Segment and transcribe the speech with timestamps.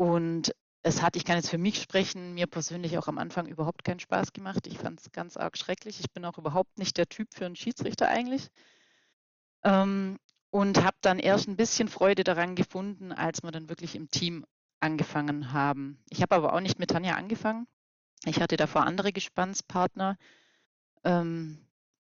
[0.00, 3.84] Und es hat, ich kann jetzt für mich sprechen, mir persönlich auch am Anfang überhaupt
[3.84, 4.66] keinen Spaß gemacht.
[4.66, 6.00] Ich fand es ganz arg schrecklich.
[6.00, 8.48] Ich bin auch überhaupt nicht der Typ für einen Schiedsrichter eigentlich.
[9.62, 10.18] Ähm,
[10.48, 14.46] und habe dann erst ein bisschen Freude daran gefunden, als wir dann wirklich im Team
[14.80, 16.02] angefangen haben.
[16.08, 17.66] Ich habe aber auch nicht mit Tanja angefangen.
[18.24, 20.16] Ich hatte davor andere Gespannspartner.
[21.04, 21.58] Ähm,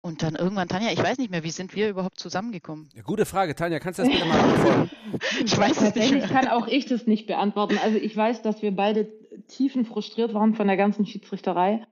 [0.04, 2.90] und dann irgendwann, Tanja, ich weiß nicht mehr, wie sind wir überhaupt zusammengekommen?
[2.94, 4.90] Ja, gute Frage, Tanja, kannst du das bitte mal beantworten?
[5.46, 6.28] ich weiß es nicht mehr.
[6.28, 7.78] kann auch ich das nicht beantworten.
[7.82, 9.08] Also ich weiß, dass wir beide
[9.48, 11.86] tiefen frustriert waren von der ganzen Schiedsrichterei.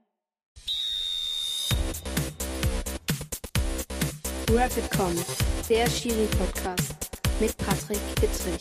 [4.50, 5.14] Rapidcom,
[5.70, 6.94] der Schiri-Podcast
[7.40, 8.60] mit Patrick Hittrich.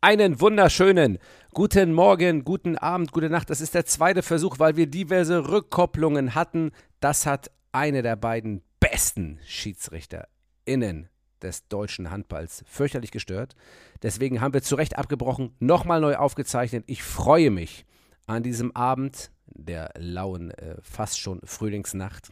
[0.00, 1.18] Einen wunderschönen
[1.58, 3.50] guten Morgen, guten Abend, gute Nacht.
[3.50, 6.70] Das ist der zweite Versuch, weil wir diverse Rückkopplungen hatten.
[7.00, 11.08] Das hat eine der beiden besten SchiedsrichterInnen
[11.42, 13.56] des deutschen Handballs fürchterlich gestört.
[14.04, 16.84] Deswegen haben wir zu Recht abgebrochen, nochmal neu aufgezeichnet.
[16.86, 17.86] Ich freue mich
[18.28, 22.28] an diesem Abend der lauen, äh, fast schon Frühlingsnacht.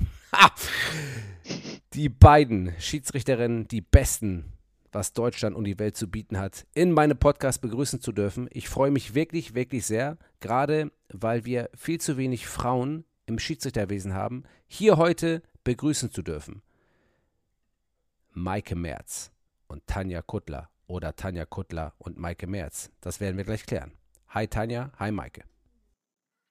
[1.95, 4.53] die beiden Schiedsrichterinnen, die besten
[4.97, 8.49] was Deutschland und die Welt zu bieten hat, in meinem Podcast begrüßen zu dürfen.
[8.51, 14.15] Ich freue mich wirklich, wirklich sehr, gerade weil wir viel zu wenig Frauen im Schiedsrichterwesen
[14.15, 16.63] haben, hier heute begrüßen zu dürfen.
[18.33, 19.31] Maike Merz
[19.69, 22.91] und Tanja Kuttler oder Tanja Kuttler und Maike Merz.
[23.03, 23.93] Das werden wir gleich klären.
[24.31, 25.45] Hi Tanja, hi Maike.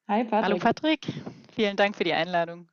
[0.07, 0.45] Hi Patrick.
[0.45, 1.07] Hallo Patrick,
[1.55, 2.67] vielen Dank für die Einladung.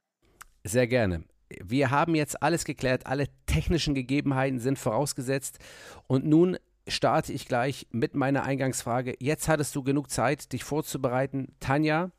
[0.65, 1.25] Sehr gerne
[1.63, 5.59] wir haben jetzt alles geklärt, alle technischen Gegebenheiten sind vorausgesetzt
[6.07, 6.57] und nun
[6.89, 9.15] starte ich gleich mit meiner Eingangsfrage.
[9.19, 11.55] Jetzt hattest du genug Zeit, dich vorzubereiten.
[11.61, 12.11] Tanja,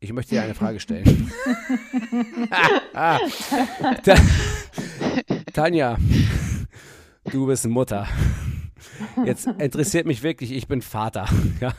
[0.00, 1.32] ich möchte dir eine Frage stellen.
[2.94, 3.18] ah,
[5.52, 5.96] Tanja,
[7.30, 8.06] du bist Mutter.
[9.24, 11.28] Jetzt interessiert mich wirklich, ich bin Vater.
[11.60, 11.74] Ja.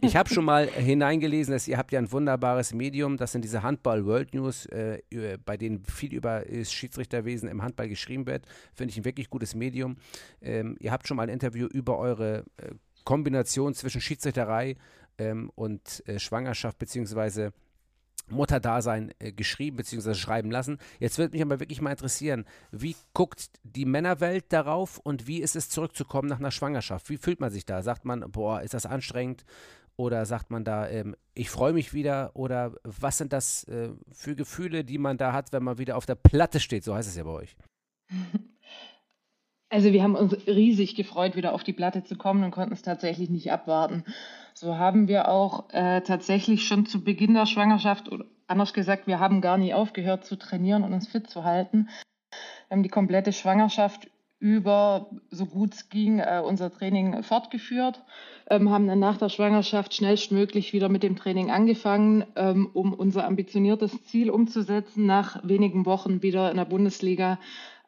[0.00, 3.62] Ich habe schon mal hineingelesen, dass ihr habt ja ein wunderbares Medium, das sind diese
[3.62, 5.00] Handball World News, äh,
[5.44, 8.46] bei denen viel über das Schiedsrichterwesen im Handball geschrieben wird.
[8.72, 9.96] Finde ich ein wirklich gutes Medium.
[10.40, 12.72] Ähm, ihr habt schon mal ein Interview über eure äh,
[13.04, 14.76] Kombination zwischen Schiedsrichterei
[15.18, 17.52] ähm, und äh, Schwangerschaft beziehungsweise
[18.28, 20.14] Mutterdasein äh, geschrieben bzw.
[20.14, 20.78] schreiben lassen.
[20.98, 25.56] Jetzt würde mich aber wirklich mal interessieren, wie guckt die Männerwelt darauf und wie ist
[25.56, 27.10] es zurückzukommen nach einer Schwangerschaft?
[27.10, 27.82] Wie fühlt man sich da?
[27.82, 29.44] Sagt man, boah, ist das anstrengend?
[29.96, 32.34] Oder sagt man da, ähm, ich freue mich wieder?
[32.34, 36.06] Oder was sind das äh, für Gefühle, die man da hat, wenn man wieder auf
[36.06, 36.82] der Platte steht?
[36.82, 37.56] So heißt es ja bei euch.
[39.74, 42.82] Also wir haben uns riesig gefreut, wieder auf die Platte zu kommen und konnten es
[42.82, 44.04] tatsächlich nicht abwarten.
[44.54, 49.18] So haben wir auch äh, tatsächlich schon zu Beginn der Schwangerschaft, oder anders gesagt, wir
[49.18, 51.88] haben gar nie aufgehört zu trainieren und uns fit zu halten.
[52.68, 54.08] Wir haben die komplette Schwangerschaft
[54.38, 58.00] über, so gut es ging, äh, unser Training fortgeführt,
[58.48, 63.26] ähm, haben dann nach der Schwangerschaft schnellstmöglich wieder mit dem Training angefangen, ähm, um unser
[63.26, 67.40] ambitioniertes Ziel umzusetzen, nach wenigen Wochen wieder in der Bundesliga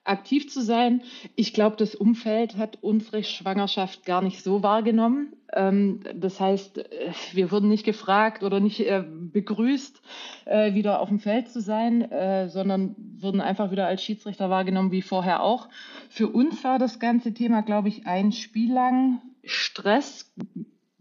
[0.09, 1.03] aktiv zu sein.
[1.35, 5.33] Ich glaube, das Umfeld hat unsere Schwangerschaft gar nicht so wahrgenommen.
[5.53, 10.01] Ähm, das heißt, äh, wir wurden nicht gefragt oder nicht äh, begrüßt,
[10.45, 12.09] äh, wieder auf dem Feld zu sein,
[12.49, 15.69] sondern wurden einfach wieder als Schiedsrichter wahrgenommen wie vorher auch.
[16.09, 20.33] Für uns war das ganze Thema, glaube ich, ein Spiel lang Stress,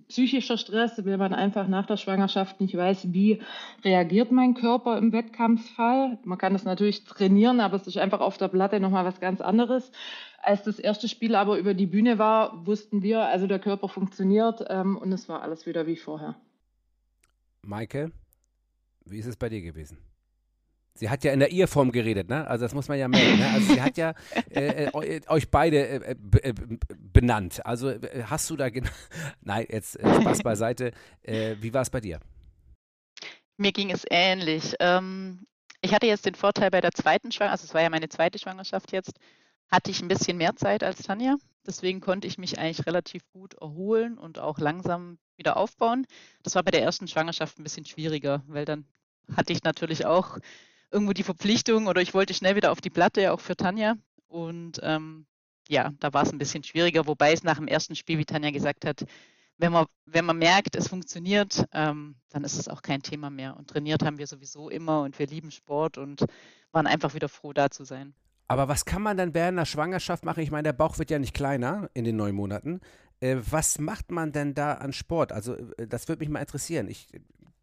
[0.07, 3.41] psychischer Stress, wenn man einfach nach der Schwangerschaft nicht weiß, wie
[3.83, 6.19] reagiert mein Körper im Wettkampfsfall.
[6.23, 9.41] Man kann das natürlich trainieren, aber es ist einfach auf der Platte nochmal was ganz
[9.41, 9.91] anderes.
[10.41, 14.63] Als das erste Spiel aber über die Bühne war, wussten wir, also der Körper funktioniert
[14.69, 16.35] ähm, und es war alles wieder wie vorher.
[17.63, 18.11] Maike,
[19.05, 19.97] wie ist es bei dir gewesen?
[20.97, 22.47] Sie hat ja in der Irrform geredet, ne?
[22.47, 23.37] Also das muss man ja merken.
[23.37, 23.49] Ne?
[23.49, 24.13] Also sie hat ja
[24.49, 26.53] äh, äh, euch beide äh, äh
[26.97, 27.65] benannt.
[27.65, 28.89] Also äh, hast du da genau.
[29.41, 30.91] Nein, jetzt äh, Spaß beiseite.
[31.23, 32.19] wie war es bei dir?
[33.57, 34.75] Mir ging es ähnlich.
[34.79, 35.45] Ähm,
[35.81, 38.39] ich hatte jetzt den Vorteil bei der zweiten Schwangerschaft, also es war ja meine zweite
[38.39, 39.19] Schwangerschaft jetzt,
[39.67, 41.35] hatte ich ein bisschen mehr Zeit als Tanja.
[41.65, 46.05] Deswegen konnte ich mich eigentlich relativ gut erholen und auch langsam wieder aufbauen.
[46.43, 48.85] Das war bei der ersten Schwangerschaft ein bisschen schwieriger, weil dann
[49.35, 50.37] hatte ich natürlich auch
[50.95, 53.95] irgendwo die Verpflichtung oder ich wollte schnell wieder auf die Platte, auch für Tanja.
[54.29, 55.25] Und ähm,
[55.67, 58.51] ja, da war es ein bisschen schwieriger, wobei es nach dem ersten Spiel, wie Tanja
[58.51, 59.03] gesagt hat,
[59.57, 63.57] wenn man, wenn man merkt, es funktioniert, ähm, dann ist es auch kein Thema mehr.
[63.57, 66.25] Und trainiert haben wir sowieso immer und wir lieben Sport und
[66.71, 68.13] waren einfach wieder froh, da zu sein.
[68.47, 70.43] Aber was kann man dann während der Schwangerschaft machen?
[70.43, 72.79] Ich meine, der Bauch wird ja nicht kleiner in den neun Monaten.
[73.19, 75.33] Äh, was macht man denn da an Sport?
[75.33, 76.87] Also, äh, das würde mich mal interessieren.
[76.87, 77.07] Ich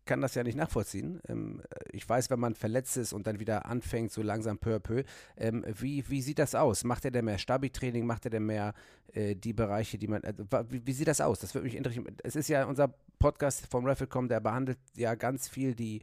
[0.04, 1.20] kann das ja nicht nachvollziehen.
[1.28, 4.78] Ähm, ich weiß, wenn man verletzt ist und dann wieder anfängt, so langsam peu à
[4.80, 5.04] peu.
[5.36, 6.84] Ähm, wie, wie sieht das aus?
[6.84, 8.04] Macht er denn mehr Stabi-Training?
[8.06, 8.74] Macht er denn mehr
[9.12, 10.22] äh, die Bereiche, die man.
[10.24, 10.34] Äh,
[10.68, 11.38] wie, wie, sieht das aus?
[11.38, 12.06] Das würde mich interessieren.
[12.22, 16.02] Es ist ja unser Podcast vom Rafflecom, der behandelt ja ganz viel die,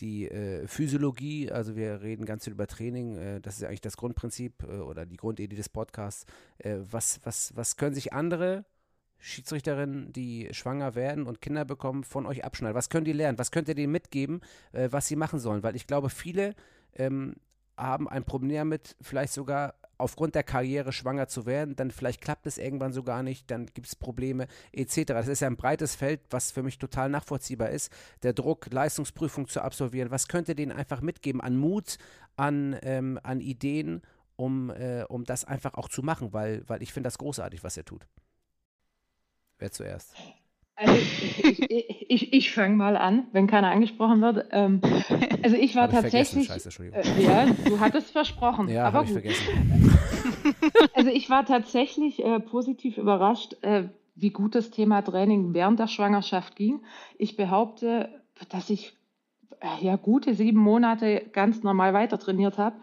[0.00, 1.50] die äh, Physiologie.
[1.50, 3.16] Also wir reden ganz viel über Training.
[3.16, 6.26] Äh, das ist ja eigentlich das Grundprinzip äh, oder die Grundidee des Podcasts.
[6.58, 8.64] Äh, was, was, was können sich andere
[9.18, 12.76] Schiedsrichterinnen, die schwanger werden und Kinder bekommen, von euch abschneiden?
[12.76, 13.38] Was können die lernen?
[13.38, 14.40] Was könnt ihr denen mitgeben,
[14.72, 15.62] äh, was sie machen sollen?
[15.62, 16.54] Weil ich glaube, viele
[16.94, 17.36] ähm,
[17.76, 22.46] haben ein Problem damit, vielleicht sogar aufgrund der Karriere schwanger zu werden, dann vielleicht klappt
[22.46, 25.06] es irgendwann so gar nicht, dann gibt es Probleme etc.
[25.06, 27.92] Das ist ja ein breites Feld, was für mich total nachvollziehbar ist.
[28.22, 31.98] Der Druck, Leistungsprüfung zu absolvieren, was könnt ihr denen einfach mitgeben an Mut,
[32.36, 34.02] an, ähm, an Ideen,
[34.36, 37.76] um, äh, um das einfach auch zu machen, weil, weil ich finde das großartig, was
[37.76, 38.06] er tut.
[39.58, 40.14] Wer zuerst?
[40.76, 44.46] Also ich, ich, ich, ich fange mal an, wenn keiner angesprochen wird.
[44.52, 44.80] Ähm,
[45.42, 46.46] also ich war tatsächlich.
[46.46, 48.68] Scheiße, äh, ja, du hattest versprochen.
[48.68, 49.14] Ja, aber gut.
[49.14, 49.98] Vergessen.
[50.94, 55.88] Also ich war tatsächlich äh, positiv überrascht, äh, wie gut das Thema Training während der
[55.88, 56.80] Schwangerschaft ging.
[57.18, 58.08] Ich behaupte,
[58.48, 58.96] dass ich
[59.60, 62.76] äh, ja gute sieben Monate ganz normal weiter trainiert habe.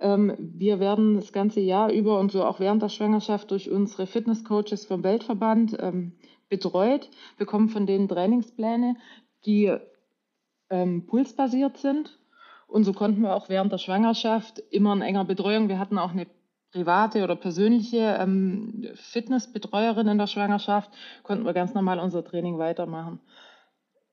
[0.00, 4.06] Ähm, wir werden das ganze Jahr über und so auch während der Schwangerschaft durch unsere
[4.06, 6.12] Fitnesscoaches vom Weltverband ähm,
[6.48, 8.96] betreut, bekommen von denen Trainingspläne,
[9.44, 9.76] die
[10.70, 12.18] ähm, pulsbasiert sind.
[12.66, 16.12] Und so konnten wir auch während der Schwangerschaft immer in enger Betreuung, wir hatten auch
[16.12, 16.26] eine
[16.70, 18.26] private oder persönliche
[18.94, 20.90] Fitnessbetreuerin in der Schwangerschaft,
[21.22, 23.20] konnten wir ganz normal unser Training weitermachen.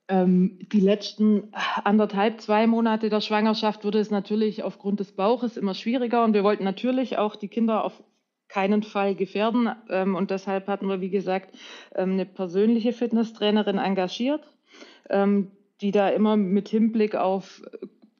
[0.07, 1.52] Ähm, die letzten
[1.84, 6.44] anderthalb, zwei Monate der Schwangerschaft wurde es natürlich aufgrund des Bauches immer schwieriger und wir
[6.44, 8.04] wollten natürlich auch die Kinder auf
[8.48, 11.56] keinen Fall gefährden ähm, und deshalb hatten wir, wie gesagt,
[11.96, 14.42] ähm, eine persönliche Fitnesstrainerin engagiert,
[15.81, 17.62] die da immer mit Hinblick auf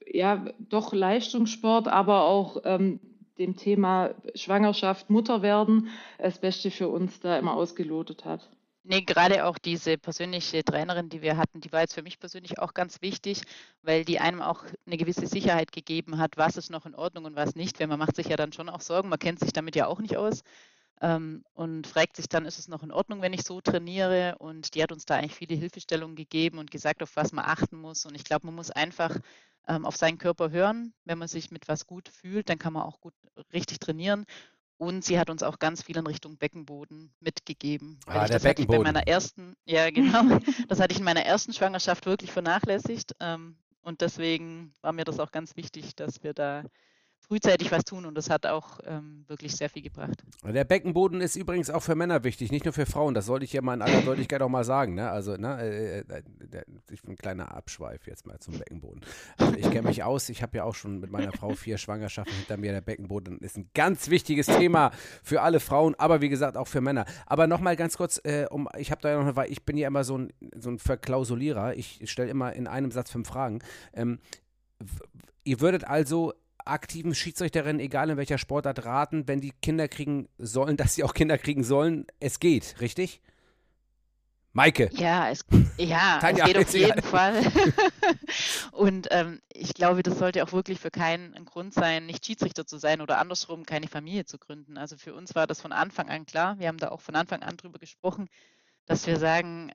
[0.06, 5.88] ja doch Leistungssport, aber auch dem Thema Schwangerschaft, Mutter werden,
[6.20, 8.48] das Beste für uns da immer ausgelotet hat.
[8.88, 12.60] Nee, gerade auch diese persönliche Trainerin, die wir hatten, die war jetzt für mich persönlich
[12.60, 13.42] auch ganz wichtig,
[13.82, 17.36] weil die einem auch eine gewisse Sicherheit gegeben hat, was ist noch in Ordnung und
[17.36, 17.80] was nicht.
[17.80, 20.00] Weil man macht sich ja dann schon auch Sorgen, man kennt sich damit ja auch
[20.00, 20.44] nicht aus
[21.02, 24.36] ähm, und fragt sich dann, ist es noch in Ordnung, wenn ich so trainiere?
[24.40, 27.78] Und die hat uns da eigentlich viele Hilfestellungen gegeben und gesagt, auf was man achten
[27.80, 28.06] muss.
[28.06, 29.18] Und ich glaube, man muss einfach
[29.68, 30.94] ähm, auf seinen Körper hören.
[31.06, 33.14] Wenn man sich mit was gut fühlt, dann kann man auch gut
[33.54, 34.26] richtig trainieren.
[34.78, 38.00] Und sie hat uns auch ganz viel in Richtung Beckenboden mitgegeben.
[38.08, 38.84] Ah, der Beckenboden.
[38.84, 43.16] bei meiner ersten, ja genau, das hatte ich in meiner ersten Schwangerschaft wirklich vernachlässigt.
[43.20, 46.64] Ähm, und deswegen war mir das auch ganz wichtig, dass wir da
[47.28, 50.24] frühzeitig was tun und das hat auch ähm, wirklich sehr viel gebracht.
[50.44, 53.14] Der Beckenboden ist übrigens auch für Männer wichtig, nicht nur für Frauen.
[53.14, 54.96] Das sollte ich ja mal in aller Deutlichkeit auch mal sagen.
[54.96, 55.10] Ne?
[55.10, 59.02] Also, ne, äh, äh, äh ich bin ein kleiner Abschweif jetzt mal zum Beckenboden.
[59.38, 60.30] Also ich kenne mich aus.
[60.30, 62.72] Ich habe ja auch schon mit meiner Frau vier Schwangerschaften hinter mir.
[62.72, 64.92] Der Beckenboden ist ein ganz wichtiges Thema
[65.24, 67.06] für alle Frauen, aber wie gesagt auch für Männer.
[67.26, 69.88] Aber nochmal ganz kurz, äh, um, ich habe da ja noch weil ich bin ja
[69.88, 71.76] immer so ein, so ein Verklausulierer.
[71.76, 73.60] Ich stelle immer in einem Satz fünf Fragen.
[73.94, 74.20] Ähm,
[75.44, 76.34] ihr würdet also
[76.66, 81.14] aktiven Schiedsrichterinnen, egal in welcher Sportart, raten, wenn die Kinder kriegen sollen, dass sie auch
[81.14, 82.06] Kinder kriegen sollen.
[82.20, 83.22] Es geht, richtig?
[84.56, 84.90] Maike.
[84.94, 85.44] Ja, es,
[85.78, 87.44] ja, es geht auf jeden Fall.
[88.72, 92.66] und ähm, ich glaube, das sollte auch wirklich für keinen ein Grund sein, nicht Schiedsrichter
[92.66, 94.78] zu sein oder andersrum keine Familie zu gründen.
[94.78, 96.58] Also für uns war das von Anfang an klar.
[96.58, 98.30] Wir haben da auch von Anfang an drüber gesprochen,
[98.86, 99.74] dass wir sagen,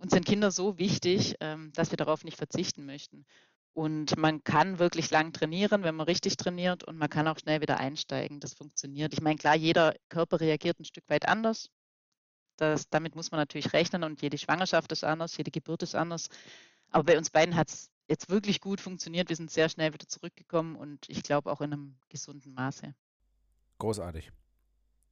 [0.00, 3.26] uns sind Kinder so wichtig, ähm, dass wir darauf nicht verzichten möchten.
[3.78, 7.60] Und man kann wirklich lang trainieren, wenn man richtig trainiert und man kann auch schnell
[7.60, 8.40] wieder einsteigen.
[8.40, 9.12] Das funktioniert.
[9.12, 11.70] Ich meine, klar, jeder Körper reagiert ein Stück weit anders.
[12.56, 16.28] Das, damit muss man natürlich rechnen und jede Schwangerschaft ist anders, jede Geburt ist anders.
[16.90, 19.28] Aber bei uns beiden hat es jetzt wirklich gut funktioniert.
[19.28, 22.96] Wir sind sehr schnell wieder zurückgekommen und ich glaube auch in einem gesunden Maße.
[23.78, 24.32] Großartig.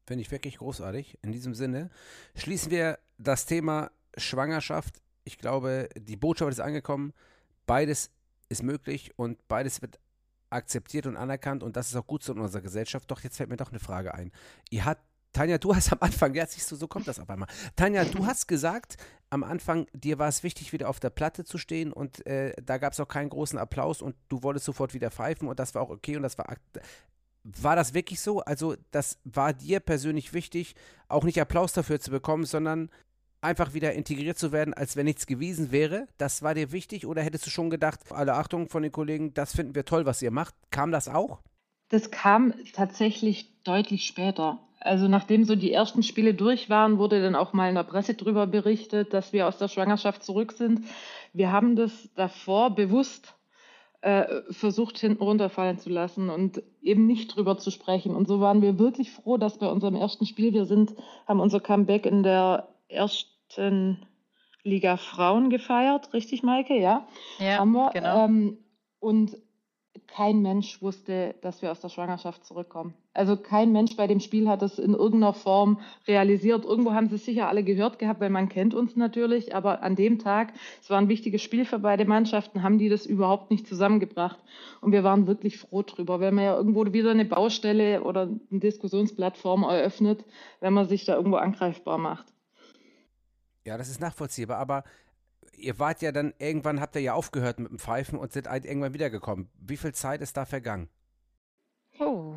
[0.09, 1.19] Finde ich wirklich großartig.
[1.23, 1.89] In diesem Sinne
[2.35, 4.97] schließen wir das Thema Schwangerschaft.
[5.23, 7.13] Ich glaube, die Botschaft ist angekommen.
[7.65, 8.11] Beides
[8.49, 9.99] ist möglich und beides wird
[10.51, 13.11] akzeptiert und anerkannt und das ist auch gut so in unserer Gesellschaft.
[13.11, 14.31] Doch, jetzt fällt mir doch eine Frage ein.
[14.71, 15.03] Ihr habt
[15.37, 17.49] Tanja, du hast am Anfang, ja, siehst du, so kommt das auf einmal.
[17.77, 18.97] Tanja, du hast gesagt,
[19.29, 22.79] am Anfang, dir war es wichtig, wieder auf der Platte zu stehen und äh, da
[22.79, 25.83] gab es auch keinen großen Applaus und du wolltest sofort wieder pfeifen und das war
[25.83, 26.47] auch okay und das war.
[27.45, 28.41] War das wirklich so?
[28.41, 30.75] Also, das war dir persönlich wichtig,
[31.07, 32.91] auch nicht Applaus dafür zu bekommen, sondern
[33.47, 36.07] einfach wieder integriert zu werden, als wenn nichts gewesen wäre?
[36.19, 39.55] Das war dir wichtig oder hättest du schon gedacht, alle Achtung von den Kollegen, das
[39.55, 40.55] finden wir toll, was ihr macht?
[40.71, 41.39] Kam das auch?
[41.89, 44.59] Das kam tatsächlich deutlich später.
[44.81, 48.15] Also nachdem so die ersten Spiele durch waren, wurde dann auch mal in der Presse
[48.15, 50.83] darüber berichtet, dass wir aus der Schwangerschaft zurück sind.
[51.33, 53.35] Wir haben das davor bewusst
[54.03, 58.15] äh, versucht hinten runterfallen zu lassen und eben nicht drüber zu sprechen.
[58.15, 60.95] Und so waren wir wirklich froh, dass bei unserem ersten Spiel, wir sind,
[61.27, 63.36] haben unser Comeback in der ersten
[64.63, 66.79] Liga Frauen gefeiert, richtig, Maike?
[66.79, 67.07] Ja,
[67.39, 67.91] ja haben wir.
[67.93, 68.25] Genau.
[68.25, 68.59] Ähm,
[68.99, 69.37] und
[70.07, 72.95] kein Mensch wusste, dass wir aus der Schwangerschaft zurückkommen.
[73.15, 76.65] Also kein Mensch bei dem Spiel hat das in irgendeiner Form realisiert.
[76.65, 79.55] Irgendwo haben sie es sicher alle gehört gehabt, weil man kennt uns natürlich.
[79.55, 83.07] Aber an dem Tag, es war ein wichtiges Spiel für beide Mannschaften, haben die das
[83.07, 84.39] überhaupt nicht zusammengebracht.
[84.81, 88.61] Und wir waren wirklich froh drüber, weil man ja irgendwo wieder eine Baustelle oder eine
[88.61, 90.25] Diskussionsplattform eröffnet,
[90.61, 92.27] wenn man sich da irgendwo angreifbar macht.
[93.67, 94.59] Ja, das ist nachvollziehbar.
[94.59, 94.85] Aber
[95.57, 98.65] ihr wart ja dann, irgendwann habt ihr ja aufgehört mit dem Pfeifen und sind halt
[98.65, 99.49] irgendwann wiedergekommen.
[99.61, 100.89] Wie viel Zeit ist da vergangen?
[101.99, 102.35] Oh,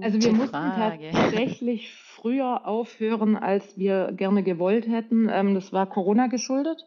[0.00, 1.10] also wir mussten Frage.
[1.12, 5.28] tatsächlich früher aufhören, als wir gerne gewollt hätten.
[5.30, 6.86] Ähm, das war Corona geschuldet.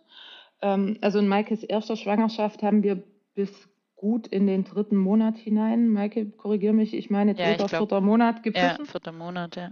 [0.62, 3.04] Ähm, also in Maikes erster Schwangerschaft haben wir
[3.36, 8.02] bis gut in den dritten Monat hinein, Maike, korrigiere mich, ich meine dritter, ja, vierter
[8.02, 8.86] Monat gepfiffen.
[8.86, 9.72] Ja, vierter Monat, ja.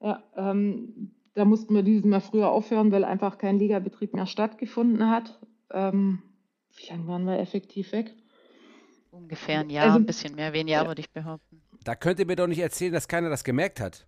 [0.00, 5.08] Ja, ähm, da mussten wir dieses Mal früher aufhören, weil einfach kein Ligabetrieb mehr stattgefunden
[5.08, 5.38] hat.
[5.70, 6.22] Ähm,
[6.76, 8.14] wie lange waren wir effektiv weg?
[9.10, 10.86] Ungefähr ein Jahr, also, ein bisschen mehr, Jahr, ja.
[10.86, 11.62] würde ich behaupten.
[11.84, 14.06] Da könnt ihr mir doch nicht erzählen, dass keiner das gemerkt hat.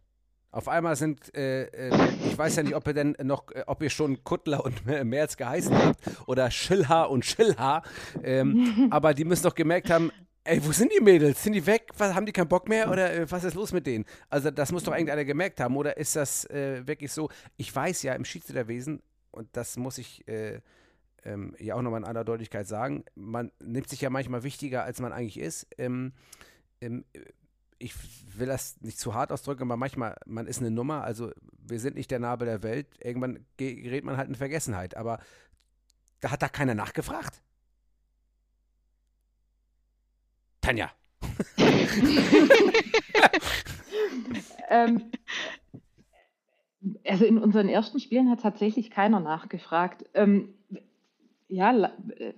[0.50, 1.90] Auf einmal sind, äh, äh,
[2.26, 5.36] ich weiß ja nicht, ob ihr denn noch, äh, ob ihr schon Kuttler und Merz
[5.36, 7.82] geheißen habt oder Schillhaar und Schillhaar,
[8.22, 10.12] ähm, aber die müssen doch gemerkt haben,
[10.46, 11.42] Ey, wo sind die Mädels?
[11.42, 11.88] Sind die weg?
[11.96, 12.90] Was, haben die keinen Bock mehr?
[12.90, 14.04] Oder äh, was ist los mit denen?
[14.28, 15.76] Also, das muss doch eigentlich einer gemerkt haben.
[15.76, 17.30] Oder ist das äh, wirklich so?
[17.56, 20.60] Ich weiß ja im Schiedsrichterwesen, und das muss ich äh,
[21.24, 25.00] ähm, ja auch nochmal in aller Deutlichkeit sagen, man nimmt sich ja manchmal wichtiger, als
[25.00, 25.66] man eigentlich ist.
[25.78, 26.12] Ähm,
[26.80, 27.04] ähm,
[27.78, 27.94] ich
[28.38, 31.96] will das nicht zu hart ausdrücken, aber manchmal, man ist eine Nummer, also wir sind
[31.96, 32.86] nicht der Nabel der Welt.
[33.00, 34.96] Irgendwann gerät man halt in Vergessenheit.
[34.96, 35.18] Aber
[36.20, 37.42] da hat da keiner nachgefragt.
[40.64, 40.90] Tanja.
[44.70, 45.02] ähm,
[47.06, 50.06] also in unseren ersten Spielen hat tatsächlich keiner nachgefragt.
[50.14, 50.54] Ähm,
[51.48, 51.90] ja,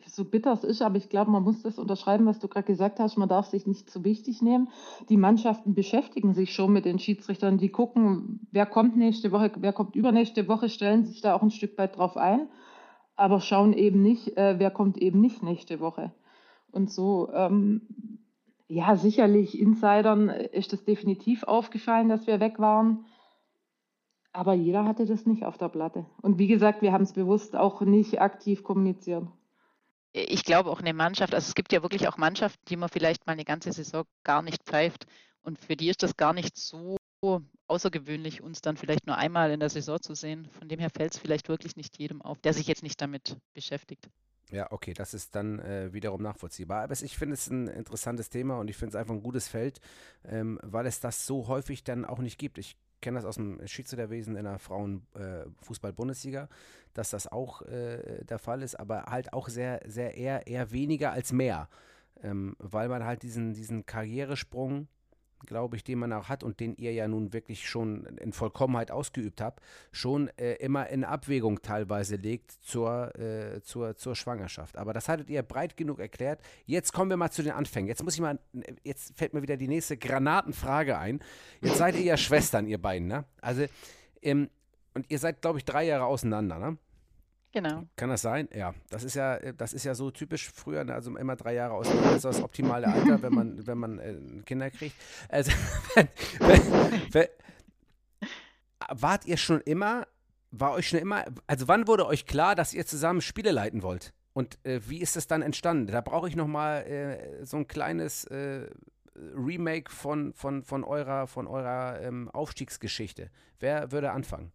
[0.06, 2.98] so bitter es ist, aber ich glaube, man muss das unterschreiben, was du gerade gesagt
[2.98, 3.16] hast.
[3.16, 4.68] Man darf sich nicht zu wichtig nehmen.
[5.08, 7.58] Die Mannschaften beschäftigen sich schon mit den Schiedsrichtern.
[7.58, 11.52] Die gucken, wer kommt nächste Woche, wer kommt übernächste Woche, stellen sich da auch ein
[11.52, 12.48] Stück weit drauf ein,
[13.14, 16.12] aber schauen eben nicht, äh, wer kommt eben nicht nächste Woche.
[16.76, 17.80] Und so, ähm,
[18.68, 23.06] ja, sicherlich Insidern ist es definitiv aufgefallen, dass wir weg waren.
[24.32, 26.04] Aber jeder hatte das nicht auf der Platte.
[26.20, 29.26] Und wie gesagt, wir haben es bewusst auch nicht aktiv kommuniziert.
[30.12, 33.26] Ich glaube auch eine Mannschaft, also es gibt ja wirklich auch Mannschaften, die man vielleicht
[33.26, 35.06] mal eine ganze Saison gar nicht pfeift.
[35.40, 36.98] Und für die ist das gar nicht so
[37.68, 40.46] außergewöhnlich, uns dann vielleicht nur einmal in der Saison zu sehen.
[40.58, 43.38] Von dem her fällt es vielleicht wirklich nicht jedem auf, der sich jetzt nicht damit
[43.54, 44.10] beschäftigt.
[44.52, 46.84] Ja, okay, das ist dann äh, wiederum nachvollziehbar.
[46.84, 49.80] Aber ich finde es ein interessantes Thema und ich finde es einfach ein gutes Feld,
[50.24, 52.58] ähm, weil es das so häufig dann auch nicht gibt.
[52.58, 56.48] Ich kenne das aus dem Schiedsrichterwesen in der Frauenfußball-Bundesliga, äh,
[56.94, 61.12] dass das auch äh, der Fall ist, aber halt auch sehr, sehr eher, eher weniger
[61.12, 61.68] als mehr.
[62.22, 64.88] Ähm, weil man halt diesen, diesen Karrieresprung
[65.46, 68.90] glaube ich, den man auch hat und den ihr ja nun wirklich schon in Vollkommenheit
[68.90, 69.60] ausgeübt habt,
[69.92, 74.76] schon äh, immer in Abwägung teilweise legt zur, äh, zur, zur Schwangerschaft.
[74.76, 76.40] Aber das hattet ihr breit genug erklärt.
[76.66, 77.88] Jetzt kommen wir mal zu den Anfängen.
[77.88, 78.38] Jetzt muss ich mal,
[78.84, 81.20] jetzt fällt mir wieder die nächste Granatenfrage ein.
[81.60, 83.24] Jetzt seid ihr ja Schwestern, ihr beiden, ne?
[83.40, 83.64] Also,
[84.22, 84.50] ähm,
[84.94, 86.78] und ihr seid, glaube ich, drei Jahre auseinander, ne?
[87.56, 87.84] Genau.
[87.96, 88.50] Kann das sein?
[88.52, 90.92] Ja, das ist ja, das ist ja so typisch früher, ne?
[90.92, 91.88] also immer drei Jahre aus.
[91.88, 94.94] Das ist das optimale Alter, wenn man, wenn man äh, Kinder kriegt.
[95.30, 95.52] Also,
[95.94, 96.08] wenn,
[96.40, 96.62] wenn,
[97.12, 97.28] wenn,
[98.90, 100.06] wart ihr schon immer,
[100.50, 104.12] war euch schon immer, also wann wurde euch klar, dass ihr zusammen Spiele leiten wollt?
[104.34, 105.86] Und äh, wie ist das dann entstanden?
[105.86, 108.68] Da brauche ich nochmal äh, so ein kleines äh,
[109.34, 113.30] Remake von, von, von eurer, von eurer ähm, Aufstiegsgeschichte.
[113.60, 114.52] Wer würde anfangen?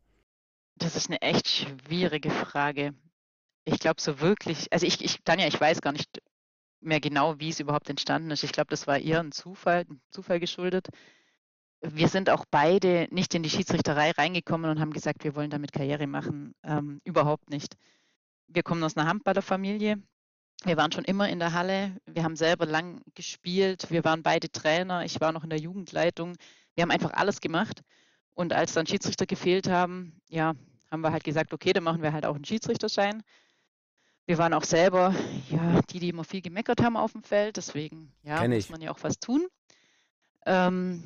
[0.76, 2.94] Das ist eine echt schwierige Frage.
[3.66, 6.22] Ich glaube so wirklich, also ich, ich, Tanja, ich weiß gar nicht
[6.82, 8.44] mehr genau, wie es überhaupt entstanden ist.
[8.44, 10.90] Ich glaube, das war eher ein Zufall, ein Zufall geschuldet.
[11.82, 15.72] Wir sind auch beide nicht in die Schiedsrichterei reingekommen und haben gesagt, wir wollen damit
[15.72, 16.54] Karriere machen.
[16.64, 17.76] Ähm, überhaupt nicht.
[18.48, 20.02] Wir kommen aus einer Handballerfamilie.
[20.64, 21.98] Wir waren schon immer in der Halle.
[22.06, 23.90] Wir haben selber lang gespielt.
[23.90, 25.06] Wir waren beide Trainer.
[25.06, 26.36] Ich war noch in der Jugendleitung.
[26.76, 27.82] Wir haben einfach alles gemacht.
[28.34, 30.54] Und als dann Schiedsrichter gefehlt haben, ja,
[30.90, 33.24] haben wir halt gesagt, okay, dann machen wir halt auch einen Schiedsrichterschein.
[34.26, 35.16] Wir waren auch selber,
[35.50, 38.92] ja, die, die immer viel gemeckert haben auf dem Feld, deswegen, ja, muss man ja
[38.92, 39.48] auch was tun.
[40.46, 41.04] Ähm,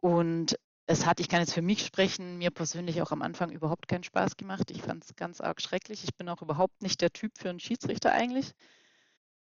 [0.00, 3.88] und es hat, ich kann jetzt für mich sprechen, mir persönlich auch am Anfang überhaupt
[3.88, 4.70] keinen Spaß gemacht.
[4.70, 6.04] Ich fand es ganz arg schrecklich.
[6.04, 8.52] Ich bin auch überhaupt nicht der Typ für einen Schiedsrichter eigentlich.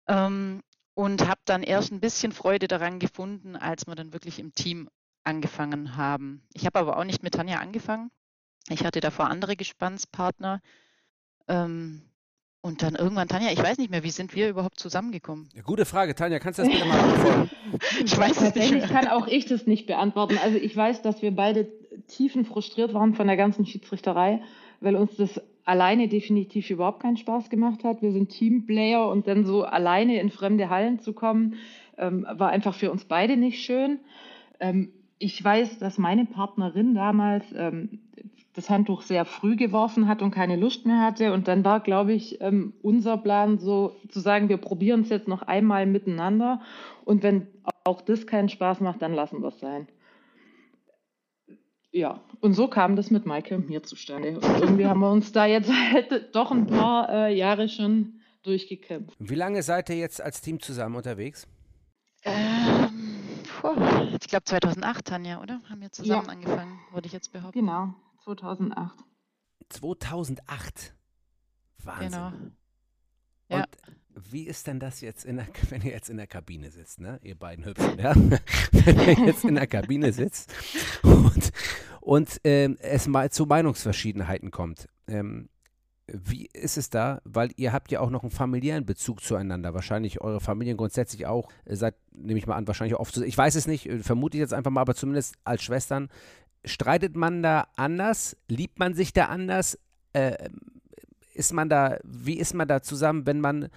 [0.06, 0.62] Ähm,
[0.94, 4.88] und habe dann erst ein bisschen Freude daran gefunden, als wir dann wirklich im Team
[5.24, 6.42] angefangen haben.
[6.52, 8.10] Ich habe aber auch nicht mit Tanja angefangen.
[8.68, 10.60] Ich hatte davor andere Gespannspartner.
[11.48, 12.02] Ähm,
[12.62, 15.50] und dann irgendwann, Tanja, ich weiß nicht mehr, wie sind wir überhaupt zusammengekommen?
[15.54, 17.50] Ja, gute Frage, Tanja, kannst du das bitte mal beantworten?
[18.04, 18.88] ich weiß es nicht mehr.
[18.88, 20.38] kann auch ich das nicht beantworten.
[20.42, 21.68] Also ich weiß, dass wir beide
[22.08, 24.40] tiefen frustriert waren von der ganzen Schiedsrichterei,
[24.80, 28.00] weil uns das alleine definitiv überhaupt keinen Spaß gemacht hat.
[28.00, 31.56] Wir sind Teamplayer und dann so alleine in fremde Hallen zu kommen,
[31.98, 34.00] ähm, war einfach für uns beide nicht schön.
[34.58, 38.00] Ähm, ich weiß, dass meine Partnerin damals ähm,
[38.54, 41.32] das Handtuch sehr früh geworfen hat und keine Lust mehr hatte.
[41.32, 45.28] Und dann war, glaube ich, ähm, unser Plan so zu sagen, wir probieren es jetzt
[45.28, 46.60] noch einmal miteinander.
[47.04, 47.48] Und wenn
[47.84, 49.88] auch das keinen Spaß macht, dann lassen wir es sein.
[51.90, 54.36] Ja, und so kam das mit Maike und mir zustande.
[54.36, 59.16] Und irgendwie haben wir uns da jetzt halt doch ein paar äh, Jahre schon durchgekämpft.
[59.18, 61.46] Wie lange seid ihr jetzt als Team zusammen unterwegs?
[63.64, 65.60] Ähm, ich glaube 2008, Tanja, oder?
[65.68, 66.32] Haben wir zusammen ja.
[66.32, 67.60] angefangen, würde ich jetzt behaupten.
[67.60, 67.94] Genau,
[68.24, 68.94] 2008.
[69.70, 70.94] 2008?
[71.78, 72.10] Wahnsinn.
[72.10, 72.32] Genau.
[73.48, 73.58] Ja.
[73.58, 73.68] Und
[74.30, 77.18] wie ist denn das jetzt, der, wenn ihr jetzt in der Kabine sitzt, ne?
[77.22, 78.14] ihr beiden Hübschen, ja?
[78.72, 80.52] wenn ihr jetzt in der Kabine sitzt
[81.02, 81.50] und,
[82.00, 84.88] und ähm, es mal zu Meinungsverschiedenheiten kommt.
[85.06, 85.48] Ähm,
[86.06, 87.20] wie ist es da?
[87.24, 89.74] Weil ihr habt ja auch noch einen familiären Bezug zueinander.
[89.74, 93.16] Wahrscheinlich eure Familien grundsätzlich auch, seid, nehme ich mal an, wahrscheinlich oft.
[93.18, 96.08] Ich weiß es nicht, vermute ich jetzt einfach mal, aber zumindest als Schwestern.
[96.64, 98.36] Streitet man da anders?
[98.48, 99.78] Liebt man sich da anders?
[100.12, 100.50] Äh,
[101.32, 103.68] ist man da, wie ist man da zusammen, wenn man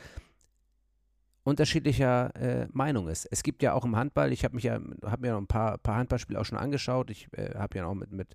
[1.47, 3.25] unterschiedlicher äh, Meinung ist.
[3.31, 5.77] Es gibt ja auch im Handball, ich habe mich ja, habe mir noch ein paar,
[5.77, 7.09] paar Handballspiele auch schon angeschaut.
[7.09, 8.27] Ich äh, habe ja auch mit, mit,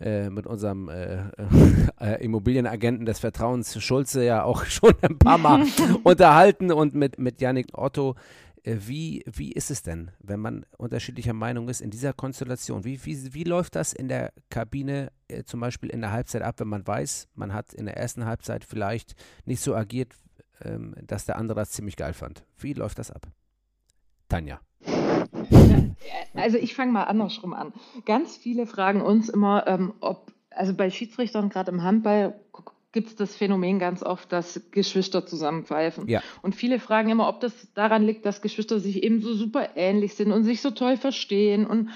[0.00, 1.18] äh, mit unserem äh,
[2.00, 5.64] äh, Immobilienagenten des Vertrauens Schulze ja auch schon ein paar Mal
[6.02, 8.16] unterhalten und mit, mit Yannick Otto.
[8.64, 12.82] Äh, wie, wie ist es denn, wenn man unterschiedlicher Meinung ist in dieser Konstellation?
[12.82, 15.12] Wie, wie, wie läuft das in der Kabine
[15.44, 18.64] zum Beispiel in der Halbzeit ab, wenn man weiß, man hat in der ersten Halbzeit
[18.64, 20.14] vielleicht nicht so agiert,
[20.64, 22.44] ähm, dass der andere das ziemlich geil fand.
[22.58, 23.26] Wie läuft das ab?
[24.28, 24.60] Tanja.
[26.34, 27.72] Also ich fange mal andersrum an.
[28.06, 32.38] Ganz viele fragen uns immer, ähm, ob, also bei Schiedsrichtern, gerade im Handball,
[32.92, 36.08] gibt es das Phänomen ganz oft, dass Geschwister zusammenpfeifen.
[36.08, 36.22] Ja.
[36.42, 40.14] Und viele fragen immer, ob das daran liegt, dass Geschwister sich eben so super ähnlich
[40.14, 41.66] sind und sich so toll verstehen.
[41.66, 41.90] Und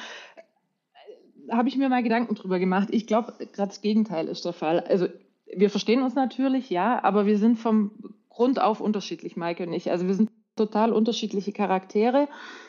[1.46, 2.88] äh, habe ich mir mal Gedanken drüber gemacht.
[2.92, 4.80] Ich glaube, gerade das Gegenteil ist der Fall.
[4.80, 5.08] Also
[5.52, 7.90] wir verstehen uns natürlich, ja, aber wir sind vom
[8.34, 9.90] Grund auf unterschiedlich, Maike und ich.
[9.90, 12.28] Also wir sind total unterschiedliche Charaktere.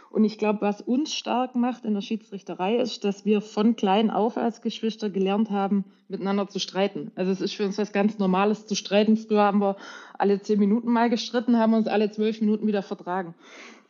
[0.09, 4.09] Und ich glaube, was uns stark macht in der Schiedsrichterei, ist, dass wir von klein
[4.09, 7.11] auf als Geschwister gelernt haben, miteinander zu streiten.
[7.15, 9.17] Also es ist für uns was ganz Normales zu streiten.
[9.17, 9.75] Früher haben wir
[10.17, 13.35] alle zehn Minuten mal gestritten, haben uns alle zwölf Minuten wieder vertragen.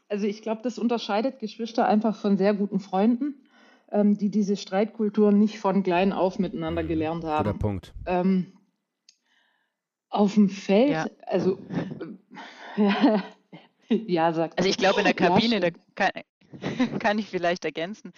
[0.10, 3.36] Also ich glaube, das unterscheidet Geschwister einfach von sehr guten Freunden,
[3.92, 7.46] ähm, die diese Streitkultur nicht von klein auf miteinander gelernt haben.
[7.46, 7.94] Guter Punkt.
[8.08, 8.48] Ähm,
[10.16, 11.08] auf dem Feld, ja.
[11.28, 11.60] also
[13.90, 14.58] ja, sagt.
[14.58, 16.12] Also ich glaube in der Kabine, da kann,
[17.00, 18.14] kann ich vielleicht ergänzen.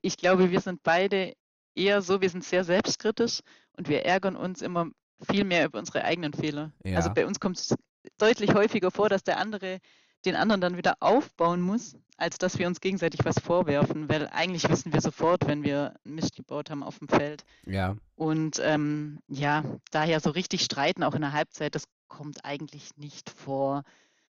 [0.00, 1.34] Ich glaube, wir sind beide
[1.74, 3.40] eher so, wir sind sehr selbstkritisch
[3.76, 4.90] und wir ärgern uns immer
[5.20, 6.72] viel mehr über unsere eigenen Fehler.
[6.84, 6.96] Ja.
[6.96, 7.74] Also bei uns kommt es
[8.18, 9.78] deutlich häufiger vor, dass der andere
[10.24, 14.68] den anderen dann wieder aufbauen muss, als dass wir uns gegenseitig was vorwerfen, weil eigentlich
[14.68, 17.44] wissen wir sofort, wenn wir Mist gebaut haben auf dem Feld.
[17.66, 17.96] Ja.
[18.14, 23.30] Und ähm, ja, daher so richtig streiten, auch in der Halbzeit, das kommt eigentlich nicht
[23.30, 23.82] vor.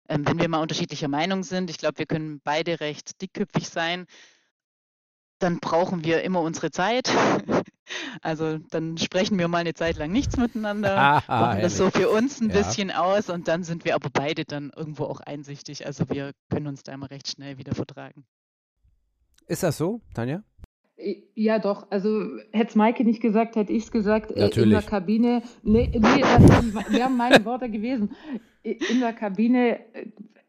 [0.08, 4.06] Ähm, wenn wir mal unterschiedlicher Meinung sind, ich glaube, wir können beide recht dickköpfig sein,
[5.42, 7.10] dann brauchen wir immer unsere Zeit.
[8.22, 12.40] Also dann sprechen wir mal eine Zeit lang nichts miteinander, machen das so für uns
[12.40, 12.56] ein ja.
[12.56, 15.84] bisschen aus und dann sind wir aber beide dann irgendwo auch einsichtig.
[15.84, 18.24] Also wir können uns da immer recht schnell wieder vertragen.
[19.46, 20.42] Ist das so, Tanja?
[21.34, 21.90] Ja, doch.
[21.90, 24.34] Also hätte es Maike nicht gesagt, hätte ich es gesagt.
[24.36, 24.64] Natürlich.
[24.64, 25.42] In der Kabine.
[25.62, 28.14] Nee, nee das wären meine Worte gewesen.
[28.62, 29.80] In der Kabine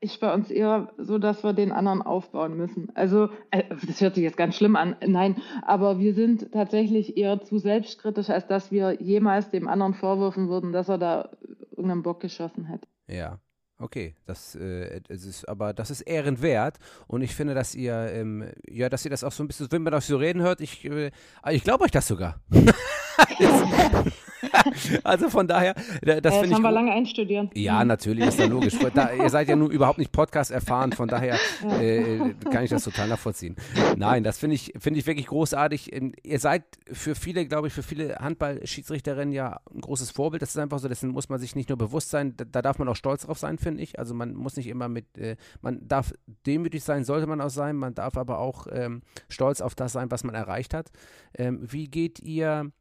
[0.03, 2.91] ist bei uns eher so, dass wir den anderen aufbauen müssen.
[2.93, 7.41] Also, äh, das hört sich jetzt ganz schlimm an, nein, aber wir sind tatsächlich eher
[7.41, 11.29] zu selbstkritisch, als dass wir jemals dem anderen vorwürfen würden, dass er da
[11.71, 12.87] irgendeinen Bock geschossen hätte.
[13.07, 13.39] Ja.
[13.79, 18.49] Okay, das, äh, das ist aber das ist ehrenwert und ich finde, dass ihr ähm,
[18.69, 20.85] ja, dass ihr das auch so ein bisschen, wenn man das so reden hört, ich,
[20.85, 21.11] äh,
[21.49, 22.39] ich glaube euch das sogar.
[25.03, 26.53] also von daher, das, das finde ich.
[26.53, 27.49] haben wir lange einstudieren.
[27.53, 28.73] Ja, natürlich, ist ja logisch.
[28.93, 31.39] Da, ihr seid ja nun überhaupt nicht Podcast erfahren, von daher
[31.79, 33.55] äh, kann ich das total nachvollziehen.
[33.95, 35.93] Nein, das finde ich, finde ich wirklich großartig.
[35.93, 40.41] Ähm, ihr seid für viele, glaube ich, für viele Handballschiedsrichterinnen ja ein großes Vorbild.
[40.41, 42.77] Das ist einfach so, dessen muss man sich nicht nur bewusst sein, da, da darf
[42.77, 43.97] man auch stolz drauf sein, finde ich.
[43.97, 46.13] Also man muss nicht immer mit, äh, man darf
[46.45, 50.11] demütig sein, sollte man auch sein, man darf aber auch ähm, stolz auf das sein,
[50.11, 50.91] was man erreicht hat.
[51.35, 52.71] Ähm, wie geht ihr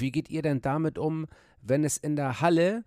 [0.00, 1.26] wie geht ihr denn damit um,
[1.60, 2.84] wenn es in der Halle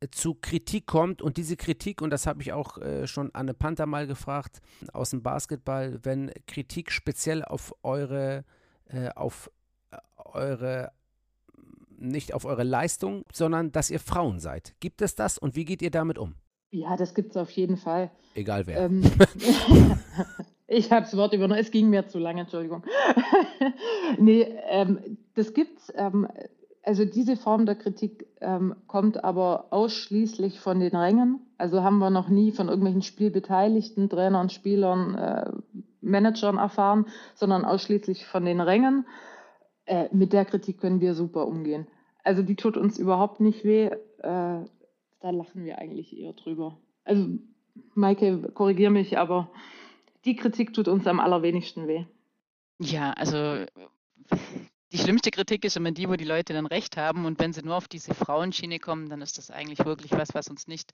[0.00, 3.54] äh, zu Kritik kommt und diese Kritik, und das habe ich auch äh, schon Anne
[3.54, 4.60] Panther mal gefragt,
[4.92, 8.44] aus dem Basketball, wenn Kritik speziell auf eure,
[8.88, 9.50] äh, auf
[9.90, 10.92] äh, eure,
[11.98, 14.74] nicht auf eure Leistung, sondern dass ihr Frauen seid.
[14.80, 16.34] Gibt es das und wie geht ihr damit um?
[16.70, 18.10] Ja, das gibt es auf jeden Fall.
[18.34, 18.80] Egal wer.
[18.80, 19.02] Ähm,
[20.68, 22.82] ich habe das Wort übernommen, es ging mir zu lange, Entschuldigung.
[24.18, 25.92] nee, ähm, das gibt's.
[25.94, 26.26] Ähm,
[26.82, 31.40] also diese Form der Kritik ähm, kommt aber ausschließlich von den Rängen.
[31.58, 35.50] Also haben wir noch nie von irgendwelchen Spielbeteiligten, Trainern, Spielern, äh,
[36.00, 39.04] Managern erfahren, sondern ausschließlich von den Rängen.
[39.84, 41.88] Äh, mit der Kritik können wir super umgehen.
[42.22, 43.86] Also die tut uns überhaupt nicht weh.
[43.86, 46.76] Äh, da lachen wir eigentlich eher drüber.
[47.04, 47.26] Also
[47.94, 49.50] Maike, korrigier mich, aber
[50.26, 52.04] die Kritik tut uns am allerwenigsten weh.
[52.78, 53.64] Ja, also
[54.92, 57.24] die schlimmste Kritik ist immer die, wo die Leute dann recht haben.
[57.24, 60.48] Und wenn sie nur auf diese Frauenschiene kommen, dann ist das eigentlich wirklich was, was
[60.48, 60.92] uns nicht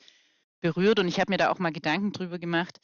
[0.61, 0.99] berührt.
[0.99, 2.81] Und ich habe mir da auch mal Gedanken drüber gemacht.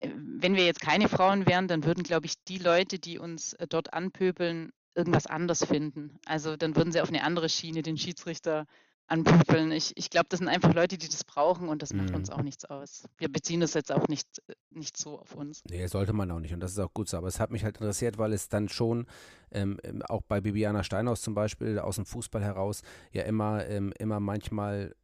[0.00, 3.66] Wenn wir jetzt keine Frauen wären, dann würden, glaube ich, die Leute, die uns äh,
[3.66, 6.18] dort anpöbeln, irgendwas anders finden.
[6.26, 8.66] Also dann würden sie auf eine andere Schiene den Schiedsrichter
[9.10, 9.72] anpöbeln.
[9.72, 12.16] Ich, ich glaube, das sind einfach Leute, die das brauchen und das macht mhm.
[12.16, 13.04] uns auch nichts aus.
[13.18, 14.26] Wir beziehen das jetzt auch nicht,
[14.70, 15.62] nicht so auf uns.
[15.68, 17.16] Nee, sollte man auch nicht und das ist auch gut so.
[17.16, 19.06] Aber es hat mich halt interessiert, weil es dann schon
[19.50, 23.92] ähm, ähm auch bei Bibiana Steinhaus zum Beispiel aus dem Fußball heraus ja immer, ähm,
[23.98, 24.94] immer manchmal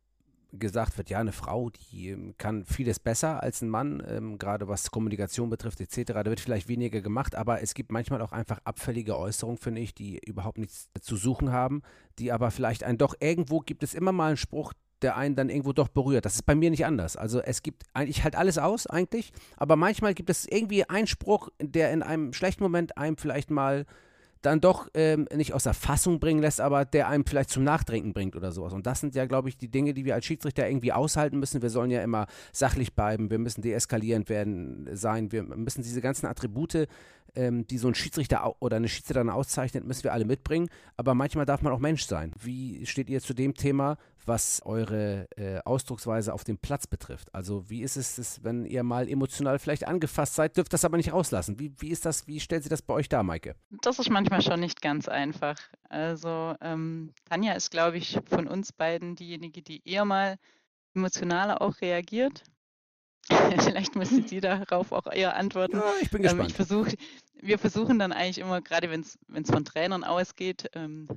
[0.53, 4.69] gesagt wird, ja, eine Frau, die ähm, kann vieles besser als ein Mann, ähm, gerade
[4.69, 6.13] was Kommunikation betrifft etc.
[6.13, 9.95] Da wird vielleicht weniger gemacht, aber es gibt manchmal auch einfach abfällige Äußerungen, finde ich,
[9.95, 11.83] die überhaupt nichts zu suchen haben,
[12.19, 15.51] die aber vielleicht einen doch irgendwo gibt es immer mal einen Spruch, der einen dann
[15.51, 16.25] irgendwo doch berührt.
[16.25, 17.17] Das ist bei mir nicht anders.
[17.17, 21.51] Also es gibt eigentlich halt alles aus eigentlich, aber manchmal gibt es irgendwie einen Spruch,
[21.61, 23.85] der in einem schlechten Moment einem vielleicht mal
[24.43, 28.13] dann doch ähm, nicht aus der Fassung bringen lässt, aber der einem vielleicht zum Nachdenken
[28.13, 28.73] bringt oder sowas.
[28.73, 31.63] Und das sind ja, glaube ich, die Dinge, die wir als Schiedsrichter irgendwie aushalten müssen.
[31.63, 36.27] Wir sollen ja immer sachlich bleiben, wir müssen deeskalierend werden sein, wir müssen diese ganzen
[36.27, 36.87] Attribute,
[37.37, 40.69] ähm, die so ein Schiedsrichter oder eine Schiedsrichterin auszeichnet, müssen wir alle mitbringen.
[40.97, 42.33] Aber manchmal darf man auch Mensch sein.
[42.41, 43.97] Wie steht ihr zu dem Thema,
[44.27, 47.35] was eure äh, Ausdrucksweise auf dem Platz betrifft.
[47.35, 51.13] Also wie ist es, wenn ihr mal emotional vielleicht angefasst seid, dürft das aber nicht
[51.13, 51.59] rauslassen.
[51.59, 53.55] Wie, wie ist das, wie stellt sie das bei euch dar, Maike?
[53.83, 55.57] Das ist manchmal schon nicht ganz einfach.
[55.89, 60.37] Also ähm, Tanja ist, glaube ich, von uns beiden diejenige, die eher mal
[60.95, 62.43] emotionaler auch reagiert.
[63.61, 65.79] Vielleicht müsste sie darauf auch eher antworten.
[65.79, 66.43] Ja, ich bin gespannt.
[66.43, 66.89] Ähm, ich versuch,
[67.41, 71.09] wir versuchen dann eigentlich immer, gerade wenn es von Trainern ausgeht, ähm,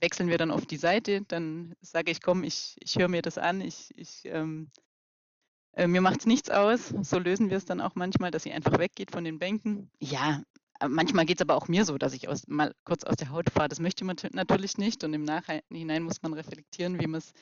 [0.00, 3.38] wechseln wir dann auf die Seite, dann sage ich, komm, ich, ich höre mir das
[3.38, 4.70] an, ich, ich ähm,
[5.72, 6.88] äh, mir macht es nichts aus.
[7.02, 9.90] So lösen wir es dann auch manchmal, dass sie einfach weggeht von den Bänken.
[10.00, 10.42] Ja,
[10.80, 13.30] äh, manchmal geht es aber auch mir so, dass ich aus, mal kurz aus der
[13.30, 13.68] Haut fahre.
[13.68, 17.32] Das möchte man natürlich nicht und im Nachhinein muss man reflektieren, wie man es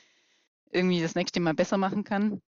[0.71, 2.41] irgendwie das nächste Mal besser machen kann.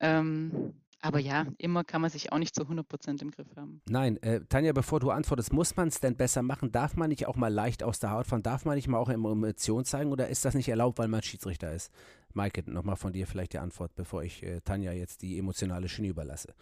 [0.00, 3.80] Ähm, aber ja, immer kann man sich auch nicht zu 100% im Griff haben.
[3.88, 6.72] Nein, äh, Tanja, bevor du antwortest, muss man es denn besser machen?
[6.72, 8.42] Darf man nicht auch mal leicht aus der Haut fahren?
[8.42, 11.72] Darf man nicht mal auch Emotionen zeigen oder ist das nicht erlaubt, weil man Schiedsrichter
[11.72, 11.92] ist?
[12.34, 16.08] Maike, nochmal von dir vielleicht die Antwort, bevor ich äh, Tanja jetzt die emotionale Schiene
[16.08, 16.54] überlasse.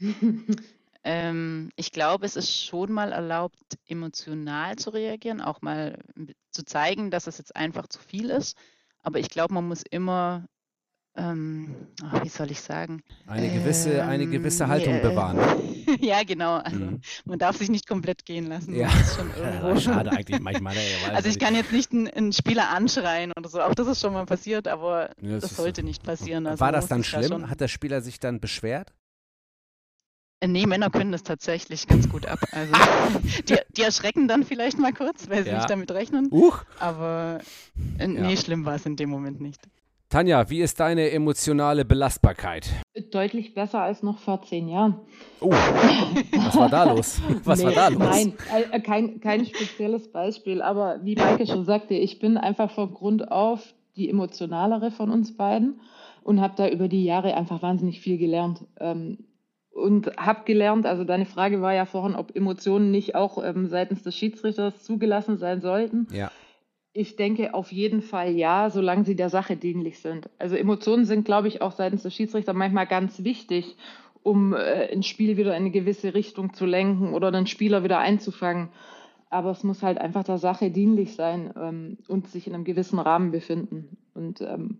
[1.04, 6.02] ähm, ich glaube, es ist schon mal erlaubt, emotional zu reagieren, auch mal
[6.50, 8.56] zu zeigen, dass es jetzt einfach zu viel ist.
[9.02, 10.48] Aber ich glaube, man muss immer
[11.16, 13.02] ähm, oh, wie soll ich sagen?
[13.26, 15.38] Eine gewisse, ähm, eine gewisse Haltung äh, bewahren.
[16.00, 16.58] ja, genau.
[16.58, 17.00] Also mhm.
[17.24, 18.74] man darf sich nicht komplett gehen lassen.
[18.74, 18.88] Ja,
[19.42, 20.76] ja schade eigentlich manchmal.
[21.12, 23.60] also ich kann jetzt nicht einen, einen, Spieler anschreien oder so.
[23.60, 25.86] Auch das ist schon mal passiert, aber ja, das, das sollte so.
[25.86, 26.46] nicht passieren.
[26.46, 27.42] Also War das dann schlimm?
[27.42, 28.92] Da Hat der Spieler sich dann beschwert?
[30.38, 32.38] Äh, nee, Männer können das tatsächlich ganz gut ab.
[32.52, 32.72] Also
[33.48, 35.56] die, die erschrecken dann vielleicht mal kurz, weil sie ja.
[35.56, 36.28] nicht damit rechnen.
[36.30, 36.64] Uch.
[36.78, 37.40] Aber
[37.98, 39.60] äh, nee, schlimm war es in dem Moment nicht.
[40.10, 42.68] Tanja, wie ist deine emotionale Belastbarkeit?
[43.12, 44.96] Deutlich besser als noch vor zehn Jahren.
[45.40, 47.22] Oh, was war da los?
[47.44, 47.98] Was nee, war da los?
[48.00, 48.32] Nein,
[48.72, 53.30] äh, kein, kein spezielles Beispiel, aber wie Maike schon sagte, ich bin einfach von Grund
[53.30, 55.80] auf die emotionalere von uns beiden
[56.24, 58.64] und habe da über die Jahre einfach wahnsinnig viel gelernt.
[58.80, 59.18] Ähm,
[59.70, 64.02] und habe gelernt, also deine Frage war ja vorhin, ob Emotionen nicht auch ähm, seitens
[64.02, 66.08] des Schiedsrichters zugelassen sein sollten.
[66.10, 66.32] Ja
[66.92, 70.28] Ich denke auf jeden Fall ja, solange sie der Sache dienlich sind.
[70.38, 73.76] Also Emotionen sind, glaube ich, auch seitens der Schiedsrichter manchmal ganz wichtig,
[74.24, 78.00] um äh, ein Spiel wieder in eine gewisse Richtung zu lenken oder den Spieler wieder
[78.00, 78.70] einzufangen.
[79.30, 82.98] Aber es muss halt einfach der Sache dienlich sein ähm, und sich in einem gewissen
[82.98, 83.96] Rahmen befinden.
[84.14, 84.78] Und ähm,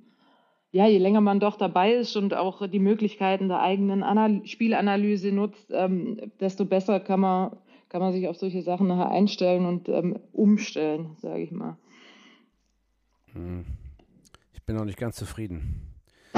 [0.73, 5.31] ja, je länger man doch dabei ist und auch die Möglichkeiten der eigenen Anal Spielanalyse
[5.31, 7.57] nutzt, ähm, desto besser kann man,
[7.89, 11.77] kann man sich auf solche Sachen nachher einstellen und ähm, umstellen, sage ich mal.
[13.35, 13.65] Hm.
[14.53, 15.87] Ich bin noch nicht ganz zufrieden.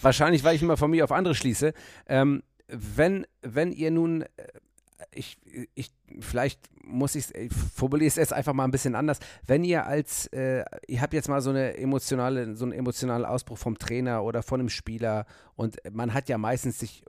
[0.00, 1.72] Wahrscheinlich, weil ich immer von mir auf andere schließe.
[2.08, 4.26] Ähm, wenn, wenn ihr nun, äh,
[5.12, 5.38] ich,
[5.74, 9.18] ich, vielleicht muss ich, ich formuliere es jetzt einfach mal ein bisschen anders.
[9.46, 13.58] Wenn ihr als, äh, ihr habt jetzt mal so eine emotionale, so einen emotionalen Ausbruch
[13.58, 17.04] vom Trainer oder von einem Spieler und man hat ja meistens sich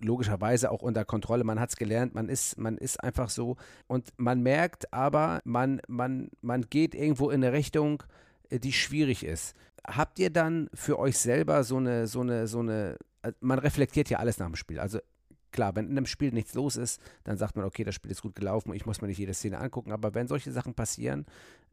[0.00, 4.12] logischerweise auch unter Kontrolle, man hat es gelernt, man ist, man ist einfach so und
[4.16, 8.02] man merkt aber, man, man, man geht irgendwo in eine Richtung,
[8.50, 9.54] äh, die schwierig ist.
[9.86, 14.10] Habt ihr dann für euch selber so eine, so eine, so eine, äh, man reflektiert
[14.10, 14.78] ja alles nach dem Spiel.
[14.78, 14.98] Also
[15.56, 18.22] klar, wenn in einem Spiel nichts los ist, dann sagt man, okay, das Spiel ist
[18.22, 19.90] gut gelaufen, ich muss mir nicht jede Szene angucken.
[19.90, 21.26] Aber wenn solche Sachen passieren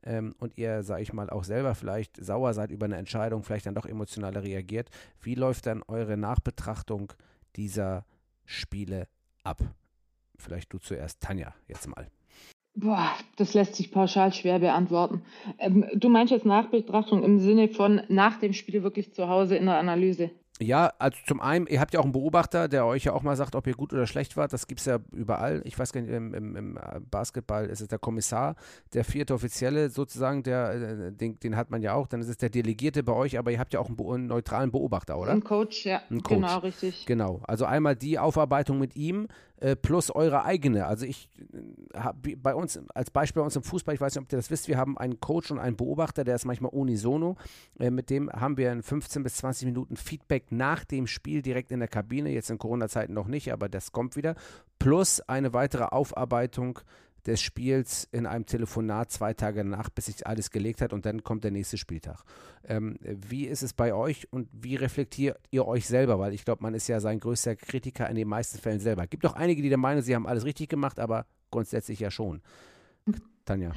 [0.04, 3.68] ähm, und ihr, sag ich mal, auch selber vielleicht sauer seid über eine Entscheidung, vielleicht
[3.68, 4.90] dann doch emotionaler reagiert,
[5.22, 7.14] wie läuft dann eure Nachbetrachtung
[7.56, 8.06] dieser
[8.46, 9.08] Spiele
[9.44, 9.62] ab?
[10.38, 12.08] Vielleicht du zuerst, Tanja, jetzt mal.
[12.76, 15.22] Boah, das lässt sich pauschal schwer beantworten.
[15.60, 19.66] Ähm, du meinst jetzt Nachbetrachtung im Sinne von nach dem Spiel wirklich zu Hause in
[19.68, 20.32] der Analyse?
[20.62, 23.36] Ja, also zum einen, ihr habt ja auch einen Beobachter, der euch ja auch mal
[23.36, 24.54] sagt, ob ihr gut oder schlecht wart.
[24.54, 25.62] Das gibt es ja überall.
[25.66, 28.56] Ich weiß gar nicht, im, im, im, Basketball ist es der Kommissar,
[28.94, 32.08] der vierte Offizielle sozusagen, der, äh, den, den, hat man ja auch.
[32.08, 34.72] Dann ist es der Delegierte bei euch, aber ihr habt ja auch einen, einen neutralen
[34.72, 35.32] Beobachter, oder?
[35.32, 36.02] Ein Coach, ja.
[36.12, 36.36] Ein Coach.
[36.36, 37.06] Genau, richtig.
[37.08, 37.42] Genau.
[37.48, 39.28] Also einmal die Aufarbeitung mit ihm
[39.64, 40.86] äh, plus eure eigene.
[40.86, 44.24] Also ich äh, habe bei uns, als Beispiel bei uns im Fußball, ich weiß nicht,
[44.24, 47.38] ob ihr das wisst, wir haben einen Coach und einen Beobachter, der ist manchmal unisono.
[47.80, 51.72] Äh, mit dem haben wir in 15 bis 20 Minuten Feedback nach dem Spiel direkt
[51.72, 52.32] in der Kabine.
[52.32, 54.36] Jetzt in Corona-Zeiten noch nicht, aber das kommt wieder.
[54.80, 56.80] Plus eine weitere Aufarbeitung
[57.26, 61.24] des Spiels in einem Telefonat zwei Tage nach, bis sich alles gelegt hat und dann
[61.24, 62.24] kommt der nächste Spieltag.
[62.66, 66.20] Ähm, wie ist es bei euch und wie reflektiert ihr euch selber?
[66.20, 69.04] Weil ich glaube, man ist ja sein größter Kritiker in den meisten Fällen selber.
[69.04, 72.12] Es Gibt auch einige, die der Meinung, sie haben alles richtig gemacht, aber grundsätzlich ja
[72.12, 72.42] schon.
[73.46, 73.74] Tanja.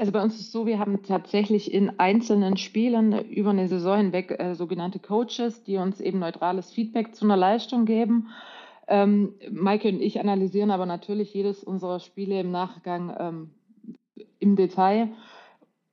[0.00, 3.98] Also bei uns ist es so, wir haben tatsächlich in einzelnen Spielen über eine Saison
[3.98, 8.28] hinweg äh, sogenannte Coaches, die uns eben neutrales Feedback zu einer Leistung geben.
[8.88, 13.50] Ähm, Maike und ich analysieren aber natürlich jedes unserer Spiele im Nachgang ähm,
[14.38, 15.10] im Detail.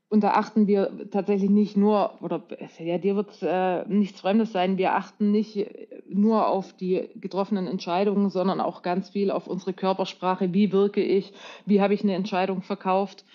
[0.08, 2.44] Und da achten wir tatsächlich nicht nur, oder
[2.80, 5.68] ja, dir wird äh, nichts Fremdes sein, wir achten nicht
[6.08, 10.54] nur auf die getroffenen Entscheidungen, sondern auch ganz viel auf unsere Körpersprache.
[10.54, 11.34] Wie wirke ich?
[11.66, 13.26] Wie habe ich eine Entscheidung verkauft?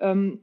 [0.00, 0.40] Ähm,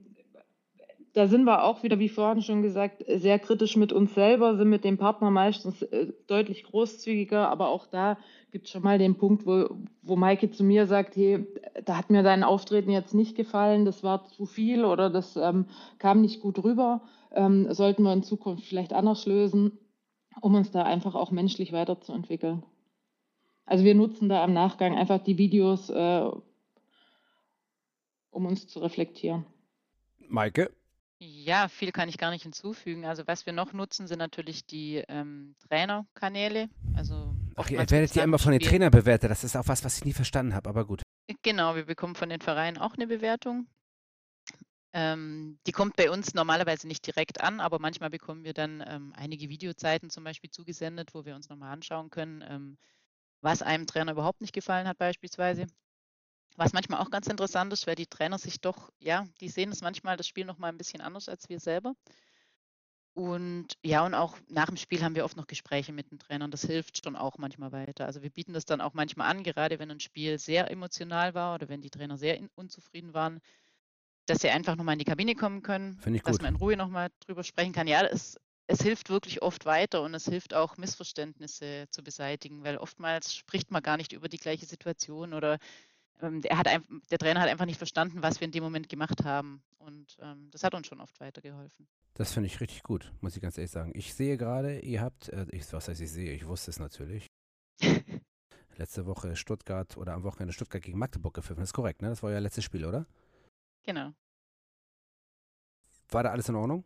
[1.16, 4.70] da sind wir auch wieder, wie vorhin schon gesagt, sehr kritisch mit uns selber, sind
[4.70, 8.18] mit dem Partner meistens äh, deutlich großzügiger, aber auch da
[8.52, 9.70] gibt es schon mal den Punkt, wo,
[10.02, 11.48] wo Maike zu mir sagt, hey,
[11.86, 15.68] da hat mir dein Auftreten jetzt nicht gefallen, das war zu viel oder das ähm,
[16.00, 19.80] kam nicht gut rüber, ähm, sollten wir in Zukunft vielleicht anders lösen,
[20.42, 22.64] um uns da einfach auch menschlich weiterzuentwickeln.
[23.66, 26.30] Also wir nutzen da am Nachgang einfach die Videos, äh,
[28.36, 29.46] um uns zu reflektieren.
[30.28, 30.72] Maike?
[31.20, 33.06] Ja, viel kann ich gar nicht hinzufügen.
[33.06, 36.70] Also was wir noch nutzen, sind natürlich die ähm, Trainerkanäle.
[36.96, 39.32] Also Ach, ihr werdet ja immer von den Trainern bewertet.
[39.32, 41.02] Das ist auch was, was ich nie verstanden habe, aber gut.
[41.42, 43.68] Genau, wir bekommen von den Vereinen auch eine Bewertung.
[44.92, 49.14] Ähm, die kommt bei uns normalerweise nicht direkt an, aber manchmal bekommen wir dann ähm,
[49.16, 52.78] einige Videozeiten zum Beispiel zugesendet, wo wir uns nochmal anschauen können, ähm,
[53.42, 55.68] was einem Trainer überhaupt nicht gefallen hat beispielsweise.
[56.56, 59.82] Was manchmal auch ganz interessant ist, weil die Trainer sich doch, ja, die sehen es
[59.82, 61.96] manchmal das Spiel nochmal ein bisschen anders als wir selber.
[63.14, 66.52] Und ja, und auch nach dem Spiel haben wir oft noch Gespräche mit den Trainern.
[66.52, 68.06] Das hilft schon auch manchmal weiter.
[68.06, 71.56] Also wir bieten das dann auch manchmal an, gerade wenn ein Spiel sehr emotional war
[71.56, 73.40] oder wenn die Trainer sehr unzufrieden waren,
[74.26, 77.44] dass sie einfach nochmal in die Kabine kommen können, dass man in Ruhe nochmal drüber
[77.46, 77.88] sprechen kann.
[77.88, 78.38] Ja, es,
[78.68, 83.72] es hilft wirklich oft weiter und es hilft auch, Missverständnisse zu beseitigen, weil oftmals spricht
[83.72, 85.58] man gar nicht über die gleiche Situation oder
[86.22, 88.90] ähm, der, hat ein, der Trainer hat einfach nicht verstanden, was wir in dem Moment
[88.90, 89.62] gemacht haben.
[89.78, 91.88] Und ähm, das hat uns schon oft weitergeholfen.
[92.14, 93.92] Das finde ich richtig gut, muss ich ganz ehrlich sagen.
[93.94, 97.28] Ich sehe gerade, ihr habt, äh, ich, was heißt ich sehe, ich wusste es natürlich.
[98.78, 101.62] Letzte Woche Stuttgart oder am Wochenende Stuttgart gegen Magdeburg gepfiffen.
[101.62, 102.10] Das ist korrekt, ne?
[102.10, 103.06] Das war euer letztes Spiel, oder?
[103.84, 104.14] Genau.
[106.10, 106.84] War da alles in Ordnung?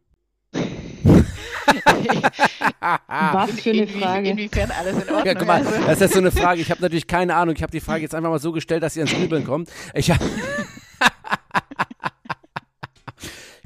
[2.79, 4.29] Was für eine Frage.
[4.29, 5.25] Inwiefern alles in Ordnung.
[5.25, 6.61] Ja, guck mal, das ist so eine Frage.
[6.61, 7.55] Ich habe natürlich keine Ahnung.
[7.55, 9.69] Ich habe die Frage jetzt einfach mal so gestellt, dass ihr ins Grübeln kommt.
[9.93, 10.23] Ich habe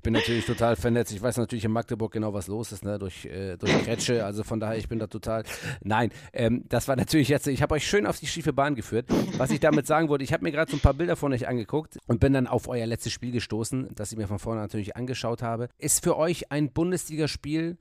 [0.04, 1.12] bin natürlich total vernetzt.
[1.12, 3.00] Ich weiß natürlich in Magdeburg genau, was los ist, ne?
[3.00, 4.24] durch, äh, durch Kretsche.
[4.24, 5.44] Also von daher, ich bin da total.
[5.82, 9.08] Nein, ähm, das war natürlich jetzt, ich habe euch schön auf die schiefe Bahn geführt.
[9.38, 11.48] Was ich damit sagen wollte, ich habe mir gerade so ein paar Bilder von euch
[11.48, 14.96] angeguckt und bin dann auf euer letztes Spiel gestoßen, das ich mir von vorne natürlich
[14.96, 15.70] angeschaut habe.
[15.80, 17.78] Ist für euch ein Bundesligaspiel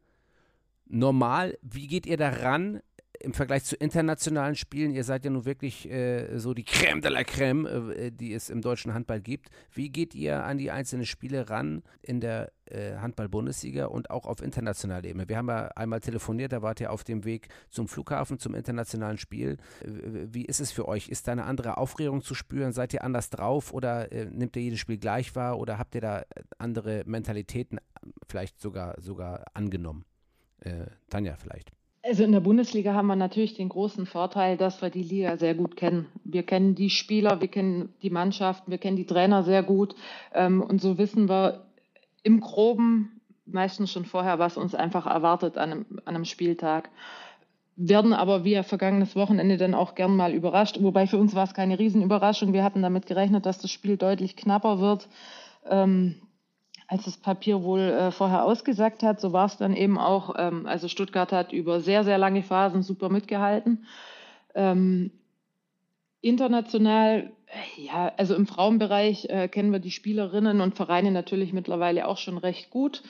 [0.87, 1.59] normal?
[1.63, 2.81] Wie geht ihr daran?
[3.23, 7.11] Im Vergleich zu internationalen Spielen, ihr seid ja nun wirklich äh, so die Crème de
[7.11, 9.49] la Crème, äh, die es im deutschen Handball gibt.
[9.73, 14.43] Wie geht ihr an die einzelnen Spiele ran in der äh, Handball-Bundesliga und auch auf
[14.43, 15.29] internationaler Ebene?
[15.29, 19.19] Wir haben ja einmal telefoniert, da wart ihr auf dem Weg zum Flughafen, zum internationalen
[19.19, 19.57] Spiel.
[19.85, 21.09] Wie ist es für euch?
[21.09, 22.73] Ist da eine andere Aufregung zu spüren?
[22.73, 26.01] Seid ihr anders drauf oder äh, nimmt ihr jedes Spiel gleich wahr oder habt ihr
[26.01, 26.25] da
[26.59, 27.79] andere Mentalitäten
[28.27, 30.05] vielleicht sogar, sogar angenommen?
[30.61, 31.71] Äh, Tanja vielleicht.
[32.05, 35.55] Also in der Bundesliga haben wir natürlich den großen Vorteil, dass wir die Liga sehr
[35.55, 36.07] gut kennen.
[36.25, 39.95] Wir kennen die Spieler, wir kennen die Mannschaften, wir kennen die Trainer sehr gut.
[40.35, 41.65] Ähm, und so wissen wir
[42.25, 46.91] im Groben meistens schon vorher, was uns einfach erwartet an einem, an einem Spieltag.
[47.77, 50.83] Werden aber wie vergangenes Wochenende dann auch gern mal überrascht.
[50.83, 52.53] Wobei für uns war es keine Riesenüberraschung.
[52.53, 55.09] Wir hatten damit gerechnet, dass das Spiel deutlich knapper wird.
[55.71, 56.17] Ähm,
[56.93, 60.35] als das Papier wohl äh, vorher ausgesagt hat, so war es dann eben auch.
[60.37, 63.87] Ähm, also Stuttgart hat über sehr, sehr lange Phasen super mitgehalten.
[64.55, 65.11] Ähm,
[66.21, 67.33] international,
[67.79, 72.37] ja, also im Frauenbereich äh, kennen wir die Spielerinnen und Vereine natürlich mittlerweile auch schon
[72.37, 73.03] recht gut,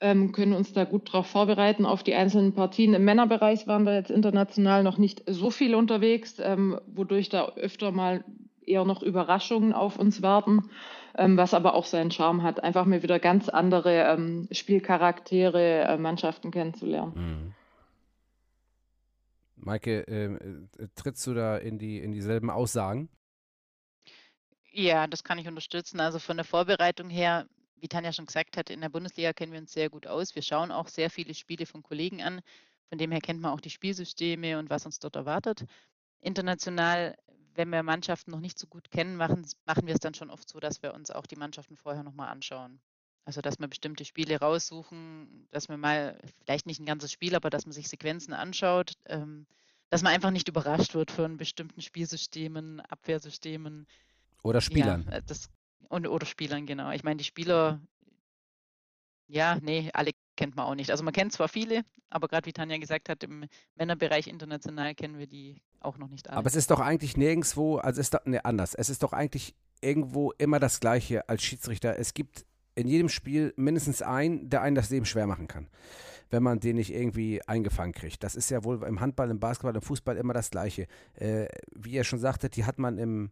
[0.00, 2.94] ähm, können uns da gut darauf vorbereiten auf die einzelnen Partien.
[2.94, 7.92] Im Männerbereich waren wir jetzt international noch nicht so viel unterwegs, ähm, wodurch da öfter
[7.92, 8.24] mal
[8.66, 10.70] eher noch Überraschungen auf uns warten,
[11.16, 15.98] ähm, was aber auch seinen Charme hat, einfach mal wieder ganz andere ähm, Spielcharaktere, äh,
[15.98, 17.12] Mannschaften kennenzulernen.
[17.14, 17.54] Mhm.
[19.56, 23.08] Maike, ähm, äh, trittst du da in, die, in dieselben Aussagen?
[24.72, 26.00] Ja, das kann ich unterstützen.
[26.00, 27.46] Also von der Vorbereitung her,
[27.76, 30.34] wie Tanja schon gesagt hat, in der Bundesliga kennen wir uns sehr gut aus.
[30.34, 32.40] Wir schauen auch sehr viele Spiele von Kollegen an.
[32.88, 35.64] Von dem her kennt man auch die Spielsysteme und was uns dort erwartet.
[36.20, 37.16] International
[37.54, 40.48] wenn wir Mannschaften noch nicht so gut kennen, machen, machen wir es dann schon oft
[40.48, 42.80] so, dass wir uns auch die Mannschaften vorher nochmal anschauen.
[43.24, 47.50] Also, dass wir bestimmte Spiele raussuchen, dass man mal, vielleicht nicht ein ganzes Spiel, aber
[47.50, 49.46] dass man sich Sequenzen anschaut, ähm,
[49.90, 53.86] dass man einfach nicht überrascht wird von bestimmten Spielsystemen, Abwehrsystemen.
[54.42, 55.06] Oder Spielern.
[55.08, 55.50] Ja, das,
[55.88, 56.90] und, oder Spielern, genau.
[56.90, 57.80] Ich meine, die Spieler,
[59.28, 60.90] ja, nee, alle kennt man auch nicht.
[60.90, 65.18] Also man kennt zwar viele, aber gerade wie Tanja gesagt hat, im Männerbereich international kennen
[65.18, 66.38] wir die auch noch nicht alle.
[66.38, 68.74] Aber es ist doch eigentlich nirgendwo, also ist doch, ne, anders.
[68.74, 71.98] Es ist doch eigentlich irgendwo immer das Gleiche als Schiedsrichter.
[71.98, 75.68] Es gibt in jedem Spiel mindestens einen, der einen das Leben schwer machen kann,
[76.30, 78.22] wenn man den nicht irgendwie eingefangen kriegt.
[78.22, 80.86] Das ist ja wohl im Handball, im Basketball, im Fußball immer das Gleiche.
[81.14, 83.30] Äh, wie ihr schon sagtet, die hat man im,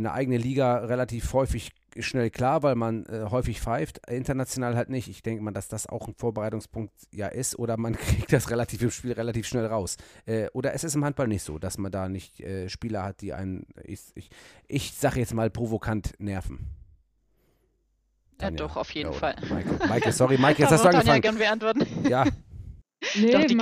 [0.00, 4.88] in der eigenen Liga relativ häufig schnell klar, weil man äh, häufig pfeift, international halt
[4.88, 5.08] nicht.
[5.08, 8.80] Ich denke mal, dass das auch ein Vorbereitungspunkt ja ist oder man kriegt das relativ
[8.80, 9.98] im Spiel relativ schnell raus.
[10.24, 13.20] Äh, oder es ist im Handball nicht so, dass man da nicht äh, Spieler hat,
[13.20, 14.30] die einen, ich, ich,
[14.68, 16.70] ich sage jetzt mal, provokant nerven.
[18.40, 19.36] Ja, doch, auf jeden ja, Fall.
[19.50, 21.20] Maike, Maike, sorry, Maike, jetzt hast du angefangen.
[21.20, 21.86] gerne beantworten.
[22.08, 22.24] Ja.
[23.16, 23.56] Nee, Doch, die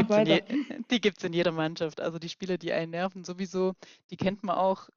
[1.01, 2.01] gibt es in, in, jeder Mannschaft.
[2.01, 3.75] Also die Spieler, die einen nerven, sowieso,
[4.11, 4.89] die kennt man auch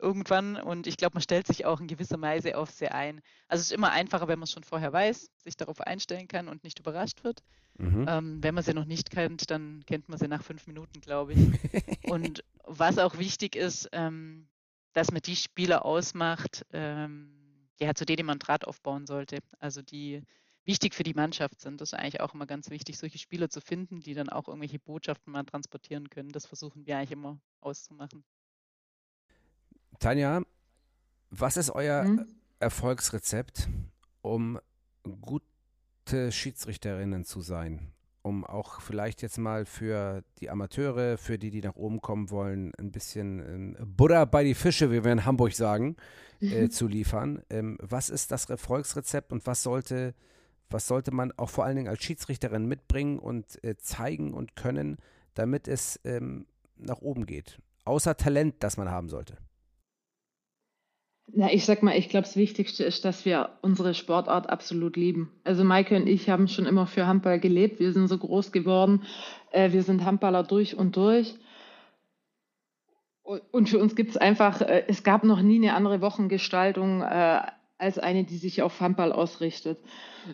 [0.00, 3.20] irgendwann und ich glaube, man stellt sich auch in gewisser Weise auf sie ein.
[3.48, 6.48] Also es ist immer einfacher, wenn man es schon vorher weiß, sich darauf einstellen kann
[6.48, 7.42] und nicht überrascht wird.
[7.78, 8.06] Mhm.
[8.08, 11.34] Ähm, wenn man sie noch nicht kennt, dann kennt man sie nach fünf Minuten, glaube
[11.34, 11.38] ich.
[12.10, 14.48] und was auch wichtig ist, ähm,
[14.92, 19.38] dass man die Spieler ausmacht, ähm, ja, zu denen man Draht aufbauen sollte.
[19.58, 20.22] Also die
[20.64, 21.80] wichtig für die Mannschaft sind.
[21.80, 24.78] Das ist eigentlich auch immer ganz wichtig, solche Spieler zu finden, die dann auch irgendwelche
[24.78, 26.30] Botschaften mal transportieren können.
[26.30, 28.24] Das versuchen wir eigentlich immer auszumachen.
[30.00, 30.40] Tanja,
[31.28, 32.26] was ist euer hm?
[32.58, 33.68] Erfolgsrezept,
[34.22, 34.58] um
[35.20, 37.92] gute Schiedsrichterinnen zu sein?
[38.22, 42.72] Um auch vielleicht jetzt mal für die Amateure, für die, die nach oben kommen wollen,
[42.78, 45.96] ein bisschen Butter bei die Fische, wie wir in Hamburg sagen,
[46.40, 47.42] äh, zu liefern.
[47.50, 50.14] Ähm, was ist das Erfolgsrezept und was sollte,
[50.70, 54.96] was sollte man auch vor allen Dingen als Schiedsrichterin mitbringen und äh, zeigen und können,
[55.34, 57.58] damit es ähm, nach oben geht?
[57.84, 59.36] Außer Talent, das man haben sollte.
[61.32, 65.30] Na, ich sag mal, ich glaube, das Wichtigste ist, dass wir unsere Sportart absolut lieben.
[65.44, 67.78] Also Maike und ich haben schon immer für Handball gelebt.
[67.78, 69.02] Wir sind so groß geworden.
[69.52, 71.34] Äh, wir sind Handballer durch und durch.
[73.22, 77.40] Und für uns gibt es einfach, äh, es gab noch nie eine andere Wochengestaltung äh,
[77.78, 79.78] als eine, die sich auf Handball ausrichtet.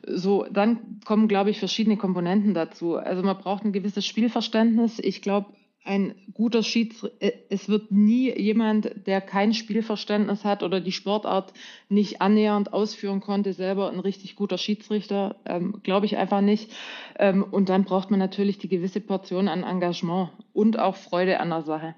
[0.07, 2.97] So, dann kommen, glaube ich, verschiedene Komponenten dazu.
[2.97, 4.99] Also man braucht ein gewisses Spielverständnis.
[4.99, 5.53] Ich glaube,
[5.87, 11.53] ein guter Schiedsrichter, äh, es wird nie jemand, der kein Spielverständnis hat oder die Sportart
[11.89, 16.73] nicht annähernd ausführen konnte, selber ein richtig guter Schiedsrichter, ähm, glaube ich einfach nicht.
[17.19, 21.51] Ähm, und dann braucht man natürlich die gewisse Portion an Engagement und auch Freude an
[21.51, 21.95] der Sache.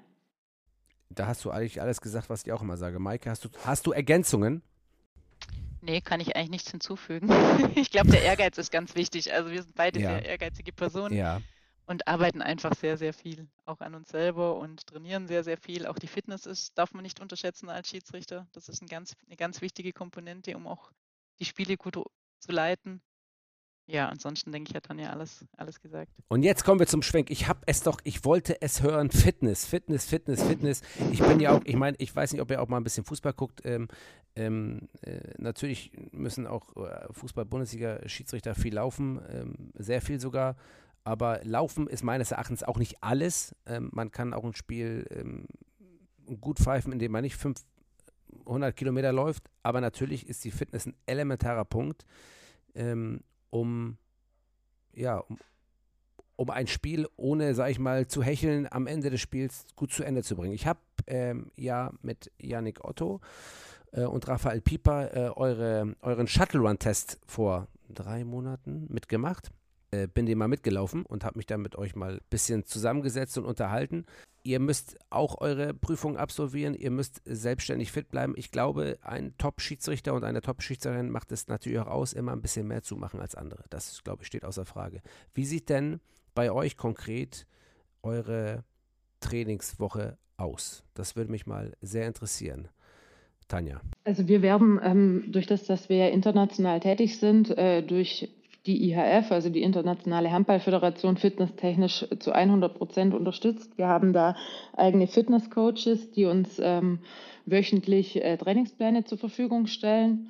[1.09, 2.99] Da hast du eigentlich alles gesagt, was ich auch immer sage.
[2.99, 4.61] Maike, hast du, hast du Ergänzungen?
[5.81, 7.29] Nee, kann ich eigentlich nichts hinzufügen.
[7.75, 9.33] ich glaube, der Ehrgeiz ist ganz wichtig.
[9.33, 10.09] Also wir sind beide ja.
[10.11, 11.15] sehr ehrgeizige Personen.
[11.15, 11.41] Ja
[11.89, 15.87] und arbeiten einfach sehr, sehr viel, auch an uns selber und trainieren sehr, sehr viel.
[15.87, 18.47] Auch die Fitness ist, darf man nicht unterschätzen als Schiedsrichter.
[18.51, 20.91] Das ist ein ganz, eine ganz wichtige Komponente, um auch
[21.39, 23.01] die Spiele gut zu leiten.
[23.87, 26.11] Ja, ansonsten denke ich, hat Tanja alles, alles gesagt.
[26.27, 27.31] Und jetzt kommen wir zum Schwenk.
[27.31, 29.09] Ich habe es doch, ich wollte es hören.
[29.09, 30.83] Fitness, Fitness, Fitness, Fitness.
[31.11, 33.03] Ich bin ja auch, ich meine, ich weiß nicht, ob ihr auch mal ein bisschen
[33.03, 33.61] Fußball guckt.
[33.65, 33.87] Ähm,
[34.35, 40.55] ähm, äh, natürlich müssen auch äh, Fußball-Bundesliga-Schiedsrichter viel laufen, ähm, sehr viel sogar.
[41.03, 43.55] Aber Laufen ist meines Erachtens auch nicht alles.
[43.65, 45.45] Ähm, man kann auch ein Spiel ähm,
[46.39, 49.49] gut pfeifen, indem man nicht 500 Kilometer läuft.
[49.63, 52.05] Aber natürlich ist die Fitness ein elementarer Punkt,
[52.75, 53.97] ähm, um,
[54.93, 55.37] ja, um,
[56.35, 60.03] um ein Spiel ohne, sag ich mal, zu hecheln am Ende des Spiels gut zu
[60.03, 60.53] Ende zu bringen.
[60.53, 63.21] Ich habe ähm, ja mit Yannick Otto
[63.91, 69.49] äh, und Raphael Pieper äh, eure, euren Shuttle-Run-Test vor drei Monaten mitgemacht
[69.91, 73.37] äh, bin dem mal mitgelaufen und habe mich dann mit euch mal ein bisschen zusammengesetzt
[73.37, 74.05] und unterhalten.
[74.43, 78.33] Ihr müsst auch eure Prüfung absolvieren, ihr müsst selbstständig fit bleiben.
[78.37, 82.67] Ich glaube, ein Top-Schiedsrichter und eine Top-Schiedsrichterin macht es natürlich auch aus, immer ein bisschen
[82.67, 83.63] mehr zu machen als andere.
[83.69, 85.01] Das, glaube ich, steht außer Frage.
[85.33, 85.99] Wie sieht denn
[86.35, 87.47] bei euch konkret
[88.01, 88.63] eure
[89.19, 90.83] Trainingswoche aus?
[90.93, 92.69] Das würde mich mal sehr interessieren.
[93.49, 93.81] Tanja.
[94.03, 98.29] Also wir werden ähm, durch das, dass wir international tätig sind, äh, durch
[98.65, 103.77] die IHF, also die Internationale Handballföderation, fitnesstechnisch zu 100 Prozent unterstützt.
[103.77, 104.35] Wir haben da
[104.75, 106.99] eigene Fitnesscoaches, die uns ähm,
[107.45, 110.29] wöchentlich äh, Trainingspläne zur Verfügung stellen.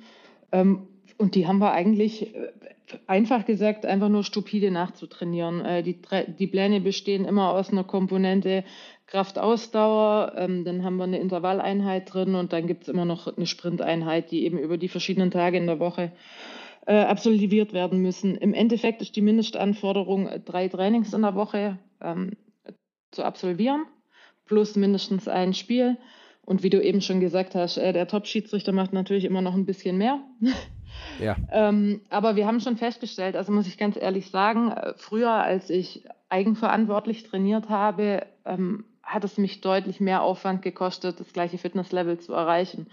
[0.52, 0.86] Ähm,
[1.18, 2.52] und die haben wir eigentlich äh,
[3.06, 5.64] einfach gesagt, einfach nur stupide nachzutrainieren.
[5.64, 5.98] Äh, die,
[6.38, 8.64] die Pläne bestehen immer aus einer Komponente
[9.06, 13.46] Kraftausdauer, ähm, dann haben wir eine Intervalleinheit drin und dann gibt es immer noch eine
[13.46, 16.12] Sprinteinheit, die eben über die verschiedenen Tage in der Woche
[16.90, 18.34] äh, absolviert werden müssen.
[18.34, 22.32] Im Endeffekt ist die Mindestanforderung, äh, drei Trainings in der Woche ähm,
[23.12, 23.84] zu absolvieren,
[24.44, 25.98] plus mindestens ein Spiel.
[26.44, 29.66] Und wie du eben schon gesagt hast, äh, der Top-Schiedsrichter macht natürlich immer noch ein
[29.66, 30.18] bisschen mehr.
[31.18, 31.36] Ja.
[31.52, 35.70] ähm, aber wir haben schon festgestellt, also muss ich ganz ehrlich sagen, äh, früher, als
[35.70, 42.18] ich eigenverantwortlich trainiert habe, ähm, hat es mich deutlich mehr Aufwand gekostet, das gleiche Fitnesslevel
[42.18, 42.88] zu erreichen.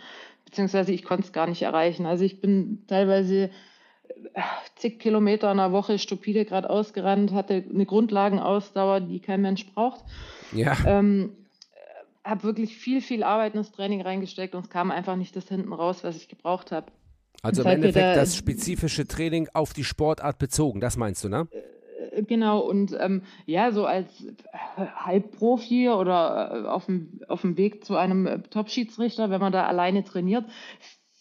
[0.45, 2.05] Beziehungsweise ich konnte es gar nicht erreichen.
[2.05, 3.49] Also ich bin teilweise
[4.77, 10.03] zig Kilometer in der Woche stupide gerade ausgerannt, hatte eine Grundlagenausdauer, die kein Mensch braucht.
[10.51, 10.75] Ja.
[10.85, 11.35] Ähm,
[12.23, 15.47] habe wirklich viel, viel Arbeit in das Training reingesteckt und es kam einfach nicht das
[15.47, 16.87] hinten raus, was ich gebraucht habe.
[17.41, 21.47] Also im Endeffekt da, das spezifische Training auf die Sportart bezogen, das meinst du, ne?
[22.11, 24.07] Äh, genau, und ähm, ja, so als
[24.75, 30.03] Halbprofi oder äh, auf dem, auf dem Weg zu einem Top-Schiedsrichter, wenn man da alleine
[30.03, 30.45] trainiert,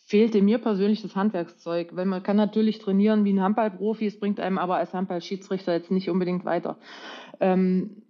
[0.07, 4.39] fehlte mir persönlich das Handwerkszeug, weil man kann natürlich trainieren wie ein Handballprofi, es bringt
[4.39, 6.79] einem aber als Handballschiedsrichter jetzt nicht unbedingt weiter.
[7.41, 8.03] Ähm,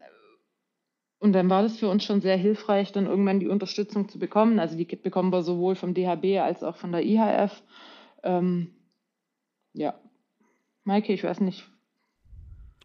[1.19, 4.59] und dann war das für uns schon sehr hilfreich, dann irgendwann die Unterstützung zu bekommen.
[4.59, 7.63] Also die bekommen wir sowohl vom DHB als auch von der IHF.
[8.23, 8.75] Ähm,
[9.73, 9.95] ja.
[10.85, 11.67] Maike, ich weiß nicht,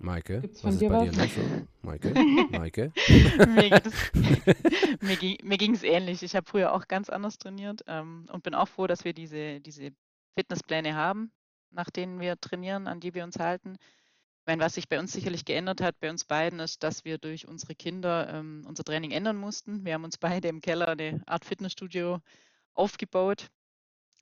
[0.02, 1.10] Maike, was ist bei was?
[1.10, 1.42] dir los so?
[1.84, 2.14] Maike,
[2.52, 2.92] Maike.
[5.44, 6.24] mir ging es ähnlich.
[6.24, 9.60] Ich habe früher auch ganz anders trainiert ähm, und bin auch froh, dass wir diese,
[9.62, 9.92] diese
[10.36, 11.32] Fitnesspläne haben,
[11.70, 13.76] nach denen wir trainieren, an die wir uns halten.
[13.80, 17.20] Ich meine, was sich bei uns sicherlich geändert hat, bei uns beiden, ist, dass wir
[17.20, 19.86] durch unsere Kinder ähm, unser Training ändern mussten.
[19.86, 22.22] Wir haben uns beide im Keller eine Art Fitnessstudio
[22.74, 23.52] aufgebaut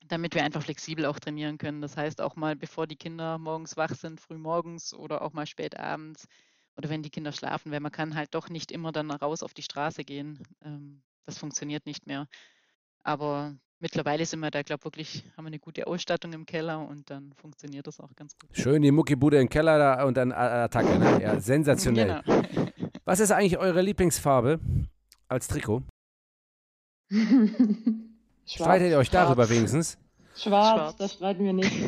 [0.10, 1.82] damit wir einfach flexibel auch trainieren können.
[1.82, 5.46] Das heißt auch mal, bevor die Kinder morgens wach sind, früh morgens oder auch mal
[5.46, 6.28] spät abends
[6.76, 9.54] oder wenn die Kinder schlafen, weil man kann halt doch nicht immer dann raus auf
[9.54, 10.40] die Straße gehen.
[10.64, 12.28] Ähm, das funktioniert nicht mehr.
[13.04, 16.80] Aber mittlerweile sind wir da, glaube ich, wirklich, haben wir eine gute Ausstattung im Keller
[16.88, 18.50] und dann funktioniert das auch ganz gut.
[18.52, 21.22] Schön die Muckibude im Keller da und dann Attacke, ne?
[21.22, 22.22] Ja, sensationell.
[22.26, 22.42] Genau.
[23.06, 24.60] Was ist eigentlich eure Lieblingsfarbe
[25.28, 25.84] als Trikot?
[28.56, 29.50] Streitet ihr euch darüber Schwarz.
[29.58, 29.98] wenigstens?
[30.36, 31.72] Schwarz, Schwarz, das streiten wir nicht.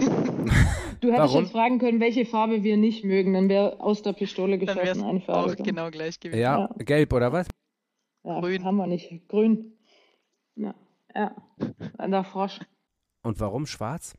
[1.01, 1.43] Du hättest Warum?
[1.45, 5.19] jetzt fragen können, welche Farbe wir nicht mögen, dann wäre aus der Pistole geschossen eine
[5.19, 5.51] Farbe.
[5.51, 6.39] Auch genau gleich gewesen.
[6.39, 7.47] Ja, ja, gelb oder was?
[8.23, 8.63] Ja, Grün.
[8.63, 9.27] Haben wir nicht.
[9.27, 9.79] Grün.
[10.55, 10.75] Ja,
[11.15, 11.35] ja.
[11.97, 12.59] An der Frosch.
[13.23, 14.15] Und warum schwarz?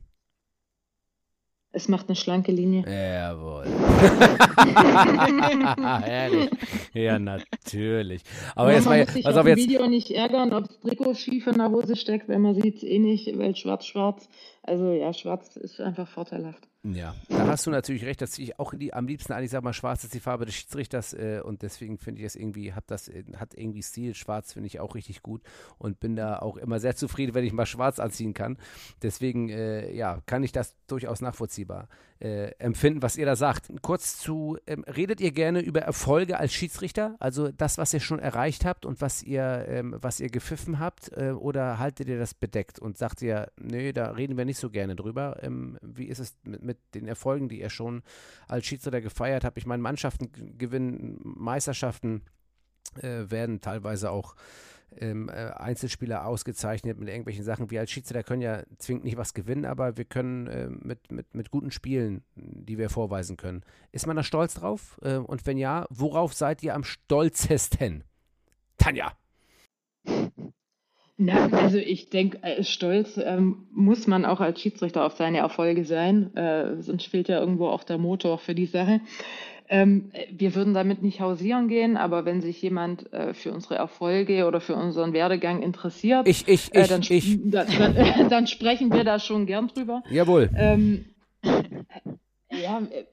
[1.75, 2.83] Es macht eine schlanke Linie.
[2.87, 3.65] Jawohl.
[6.03, 6.51] Herrlich.
[6.93, 8.21] Ja, natürlich.
[8.55, 9.57] Aber Ja, jetzt man mal, muss sich pass auf jetzt.
[9.57, 12.83] Video nicht ärgern, ob das Trikot schief in der Hose steckt, weil man sieht es
[12.83, 14.29] eh nicht, weil schwarz-schwarz.
[14.61, 16.67] Also ja, schwarz ist einfach vorteilhaft.
[16.85, 19.71] Ja, da hast du natürlich recht, dass ich auch die, am liebsten eigentlich sag mal,
[19.71, 23.09] schwarz ist die Farbe des Schiedsrichters äh, und deswegen finde ich es irgendwie, hat das,
[23.37, 25.41] hat irgendwie Stil, schwarz finde ich auch richtig gut
[25.77, 28.57] und bin da auch immer sehr zufrieden, wenn ich mal schwarz anziehen kann.
[29.01, 31.87] Deswegen, äh, ja, kann ich das durchaus nachvollziehbar
[32.23, 33.69] äh, empfinden, was ihr da sagt.
[33.81, 38.19] Kurz zu, ähm, redet ihr gerne über Erfolge als Schiedsrichter, also das, was ihr schon
[38.19, 42.33] erreicht habt und was ihr, ähm, was ihr gepfiffen habt äh, oder haltet ihr das
[42.33, 45.37] bedeckt und sagt ihr, nee, da reden wir nicht so gerne drüber.
[45.41, 48.03] Ähm, wie ist es mit, mit den Erfolgen, die ihr schon
[48.47, 49.57] als Schiedsrichter gefeiert habt?
[49.57, 52.21] Ich meine, Mannschaften gewinnen Meisterschaften,
[53.01, 54.35] äh, werden teilweise auch
[54.99, 57.71] ähm, äh, Einzelspieler ausgezeichnet mit irgendwelchen Sachen.
[57.71, 61.33] Wir als Schiedsrichter können ja zwingend nicht was gewinnen, aber wir können äh, mit, mit,
[61.33, 63.63] mit guten Spielen, die wir vorweisen können.
[63.91, 64.99] Ist man da stolz drauf?
[65.01, 68.03] Äh, und wenn ja, worauf seid ihr am stolzesten?
[68.77, 69.13] Tanja.
[71.15, 75.85] Na, also ich denke, äh, stolz ähm, muss man auch als Schiedsrichter auf seine Erfolge
[75.85, 78.99] sein, äh, sonst fehlt ja irgendwo auch der Motor für die Sache.
[79.75, 84.45] Ähm, wir würden damit nicht hausieren gehen, aber wenn sich jemand äh, für unsere Erfolge
[84.45, 87.39] oder für unseren Werdegang interessiert, Ich, ich, äh, dann, ich.
[87.45, 90.03] dann, dann, dann sprechen wir da schon gern drüber.
[90.11, 90.51] Jawohl.
[90.55, 91.05] Ähm,
[92.51, 93.05] ja, äh,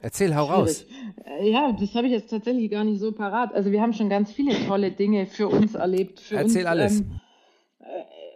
[0.00, 0.84] Erzähl, hau raus.
[0.88, 1.40] schwierig.
[1.40, 3.52] Äh, Ja, das habe ich jetzt tatsächlich gar nicht so parat.
[3.54, 6.20] Also wir haben schon ganz viele tolle Dinge für uns erlebt.
[6.20, 7.00] Für Erzähl uns, alles.
[7.00, 7.20] Ähm,
[7.80, 8.35] äh,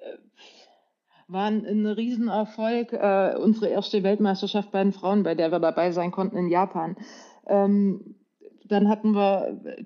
[1.32, 2.92] war ein, Riesenerfolg.
[2.92, 6.96] Äh, unsere erste Weltmeisterschaft bei den Frauen, bei der wir dabei sein konnten in Japan.
[7.46, 8.16] Ähm,
[8.64, 9.84] dann hatten wir äh,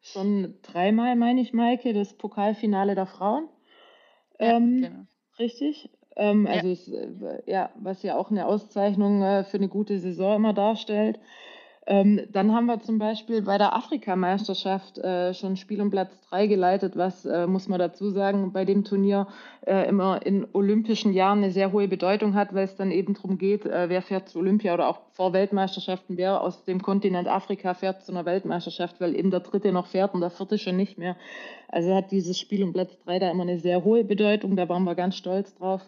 [0.00, 3.48] schon dreimal, meine ich, Maike, das Pokalfinale der Frauen.
[4.38, 5.06] Ähm, genau.
[5.38, 5.90] Richtig.
[6.16, 6.52] Ähm, Ja.
[6.52, 10.52] also es, äh, ja, was ja auch eine Auszeichnung äh, für eine gute Saison immer
[10.52, 11.20] darstellt.
[11.88, 16.48] Ähm, dann haben wir zum Beispiel bei der Afrikameisterschaft äh, schon Spiel um Platz 3
[16.48, 19.28] geleitet, was, äh, muss man dazu sagen, bei dem Turnier
[19.64, 23.38] äh, immer in olympischen Jahren eine sehr hohe Bedeutung hat, weil es dann eben darum
[23.38, 27.72] geht, äh, wer fährt zu Olympia oder auch vor Weltmeisterschaften, wer aus dem Kontinent Afrika
[27.74, 30.98] fährt zu einer Weltmeisterschaft, weil eben der dritte noch fährt und der vierte schon nicht
[30.98, 31.16] mehr.
[31.68, 34.82] Also hat dieses Spiel um Platz 3 da immer eine sehr hohe Bedeutung, da waren
[34.82, 35.82] wir ganz stolz drauf.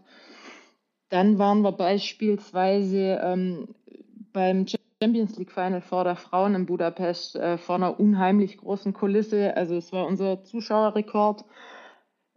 [1.09, 3.75] Dann waren wir beispielsweise ähm,
[4.33, 4.67] beim
[5.01, 9.57] Champions League Final vor der Frauen in Budapest äh, vor einer unheimlich großen Kulisse.
[9.57, 11.45] Also es war unser Zuschauerrekord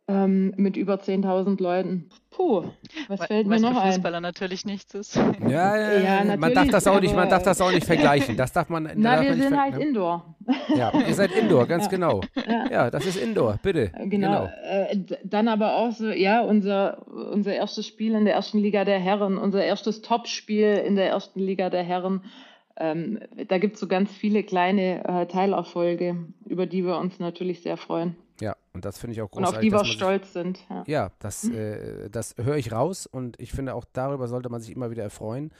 [0.08, 2.10] ähm, mit über 10.000 Leuten.
[2.30, 2.66] Puh,
[3.08, 3.94] was Weil- fällt mir was noch für ein?
[3.94, 5.16] Fußballer natürlich nichts ist.
[5.16, 7.86] Ja, ja, Ja, ja, man darf natürlich, das auch nicht, man darf das auch nicht
[7.88, 8.38] vergleichen.
[8.38, 8.84] Das darf man.
[8.96, 9.84] Na, darf wir man sind halt ne?
[9.84, 10.36] Indoor.
[10.76, 11.90] Ja, ihr seid Indoor, ganz Ja.
[11.90, 12.22] genau.
[12.48, 12.70] Ja.
[12.72, 13.92] Ja, das ist Indoor, bitte.
[14.06, 14.48] Genau.
[14.64, 18.86] Äh, d- dann aber auch so, ja, unser, unser erstes Spiel in der ersten Liga
[18.86, 22.24] der Herren, unser erstes Topspiel in der ersten Liga der Herren.
[22.78, 26.16] Ähm, da gibt es so ganz viele kleine äh, Teilerfolge,
[26.46, 29.58] über die wir uns natürlich sehr freuen Ja, und das finde ich auch und großartig.
[29.58, 30.60] auf die wir sich- stolz sind.
[30.70, 30.84] Ja.
[30.88, 34.74] Ja, das, äh, das höre ich raus und ich finde auch darüber sollte man sich
[34.76, 35.52] immer wieder erfreuen,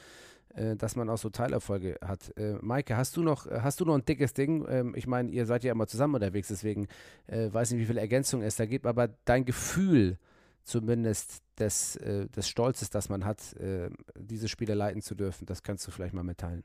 [0.54, 2.32] äh, dass man auch so Teilerfolge hat.
[2.36, 4.66] Äh, Maike, hast du noch, hast du noch ein dickes Ding?
[4.68, 6.88] Ähm, ich meine, ihr seid ja immer zusammen unterwegs, deswegen
[7.26, 10.18] äh, weiß nicht, wie viele Ergänzungen es da gibt, aber dein Gefühl
[10.64, 15.62] zumindest des, äh, des Stolzes, das man hat, äh, diese Spiele leiten zu dürfen, das
[15.62, 16.62] kannst du vielleicht mal mitteilen.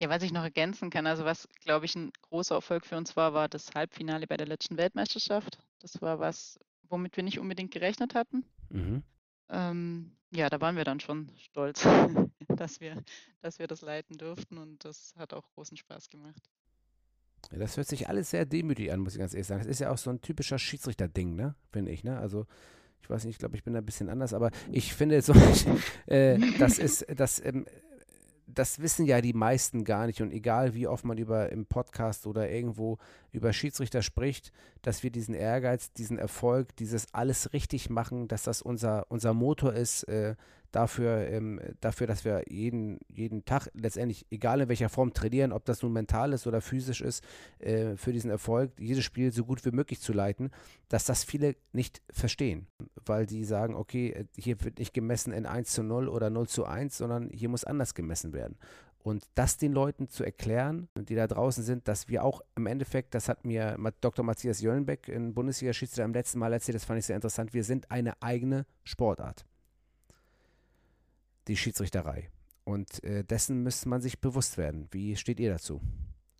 [0.00, 3.16] Ja, was ich noch ergänzen kann, also was, glaube ich, ein großer Erfolg für uns
[3.16, 5.58] war, war das Halbfinale bei der letzten Weltmeisterschaft.
[5.80, 8.44] Das war was, womit wir nicht unbedingt gerechnet hatten.
[8.68, 9.02] Mhm.
[9.48, 11.82] Ähm, ja, da waren wir dann schon stolz,
[12.48, 13.02] dass wir,
[13.40, 16.50] dass wir das leiten durften und das hat auch großen Spaß gemacht.
[17.52, 19.60] Ja, das hört sich alles sehr demütig an, muss ich ganz ehrlich sagen.
[19.60, 21.54] Das ist ja auch so ein typischer Schiedsrichter-Ding, ne?
[21.70, 22.18] Finde ich, ne?
[22.18, 22.46] Also,
[23.00, 25.32] ich weiß nicht, ich glaube, ich bin da ein bisschen anders, aber ich finde so,
[26.06, 27.66] äh, das ist, das, ähm,
[28.56, 30.22] das wissen ja die meisten gar nicht.
[30.22, 32.98] Und egal wie oft man über im Podcast oder irgendwo
[33.30, 34.50] über Schiedsrichter spricht,
[34.82, 39.74] dass wir diesen Ehrgeiz, diesen Erfolg, dieses alles richtig machen, dass das unser, unser Motor
[39.74, 40.36] ist, äh,
[40.76, 45.64] dafür, ähm, dafür, dass wir jeden, jeden Tag letztendlich, egal in welcher Form trainieren, ob
[45.64, 47.24] das nun mental ist oder physisch ist,
[47.58, 50.50] äh, für diesen Erfolg, jedes Spiel so gut wie möglich zu leiten,
[50.90, 52.66] dass das viele nicht verstehen,
[53.06, 56.46] weil die sagen, okay, äh, hier wird nicht gemessen in 1 zu 0 oder 0
[56.46, 58.58] zu 1, sondern hier muss anders gemessen werden.
[59.02, 63.14] Und das den Leuten zu erklären, die da draußen sind, dass wir auch im Endeffekt,
[63.14, 64.24] das hat mir Dr.
[64.24, 67.90] Matthias Jöllenbeck, ein Bundesliga-Schiedsrichter, am letzten Mal erzählt, das fand ich sehr interessant, wir sind
[67.90, 69.46] eine eigene Sportart.
[71.48, 72.30] Die Schiedsrichterei.
[72.64, 74.88] Und äh, dessen müsste man sich bewusst werden.
[74.90, 75.80] Wie steht ihr dazu?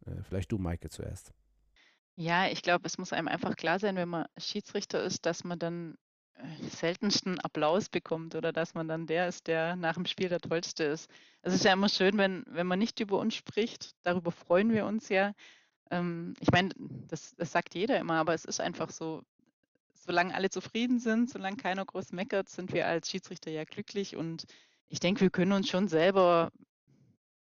[0.05, 1.33] Äh, vielleicht du, Maike, zuerst.
[2.17, 5.59] Ja, ich glaube, es muss einem einfach klar sein, wenn man Schiedsrichter ist, dass man
[5.59, 5.97] dann
[6.71, 10.85] seltensten Applaus bekommt oder dass man dann der ist, der nach dem Spiel der Tollste
[10.85, 11.11] ist.
[11.43, 13.93] Es ist ja immer schön, wenn, wenn man nicht über uns spricht.
[14.03, 15.33] Darüber freuen wir uns ja.
[15.91, 19.23] Ähm, ich meine, das, das sagt jeder immer, aber es ist einfach so,
[19.95, 24.45] solange alle zufrieden sind, solange keiner groß meckert, sind wir als Schiedsrichter ja glücklich und
[24.89, 26.51] ich denke, wir können uns schon selber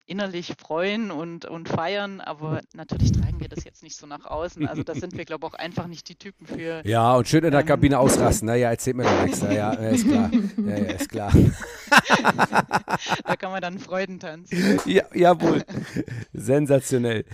[0.07, 4.69] innerlich freuen und, und feiern, aber natürlich tragen wir das jetzt nicht so nach außen.
[4.69, 6.87] Also da sind wir, glaube ich, auch einfach nicht die Typen für.
[6.87, 8.47] Ja, und schön in der ähm, Kabine ausrasten.
[8.47, 9.41] Naja, erzählt mir doch nichts.
[9.41, 10.31] Ja, ja, ist klar.
[10.59, 11.33] Ja, ja, ist klar.
[13.25, 14.51] da kann man dann Freudentanz.
[14.87, 15.65] Ja, jawohl.
[16.33, 17.25] Sensationell.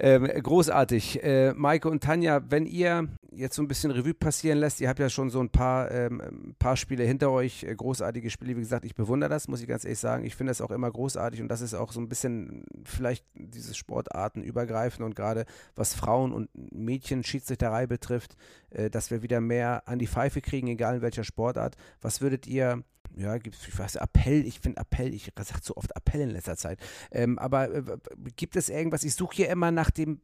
[0.00, 1.24] Ähm, großartig.
[1.24, 5.00] Äh, Maike und Tanja, wenn ihr jetzt so ein bisschen Revue passieren lässt, ihr habt
[5.00, 8.84] ja schon so ein paar, ähm, paar Spiele hinter euch, äh, großartige Spiele, wie gesagt,
[8.84, 10.24] ich bewundere das, muss ich ganz ehrlich sagen.
[10.24, 13.74] Ich finde das auch immer großartig und das ist auch so ein bisschen vielleicht diese
[13.74, 18.36] Sportarten übergreifend und gerade was Frauen und Mädchen Schiedsrichterei betrifft,
[18.70, 21.76] äh, dass wir wieder mehr an die Pfeife kriegen, egal in welcher Sportart.
[22.00, 22.84] Was würdet ihr
[23.18, 26.30] ja, gibt es, ich weiß, Appell, ich finde Appell, ich sage so oft Appell in
[26.30, 26.78] letzter Zeit.
[27.10, 27.98] Ähm, aber äh,
[28.36, 30.20] gibt es irgendwas, ich suche hier immer nach dem,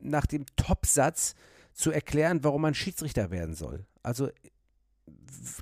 [0.00, 1.34] nach dem Topsatz
[1.74, 3.84] zu erklären, warum man Schiedsrichter werden soll.
[4.02, 4.30] Also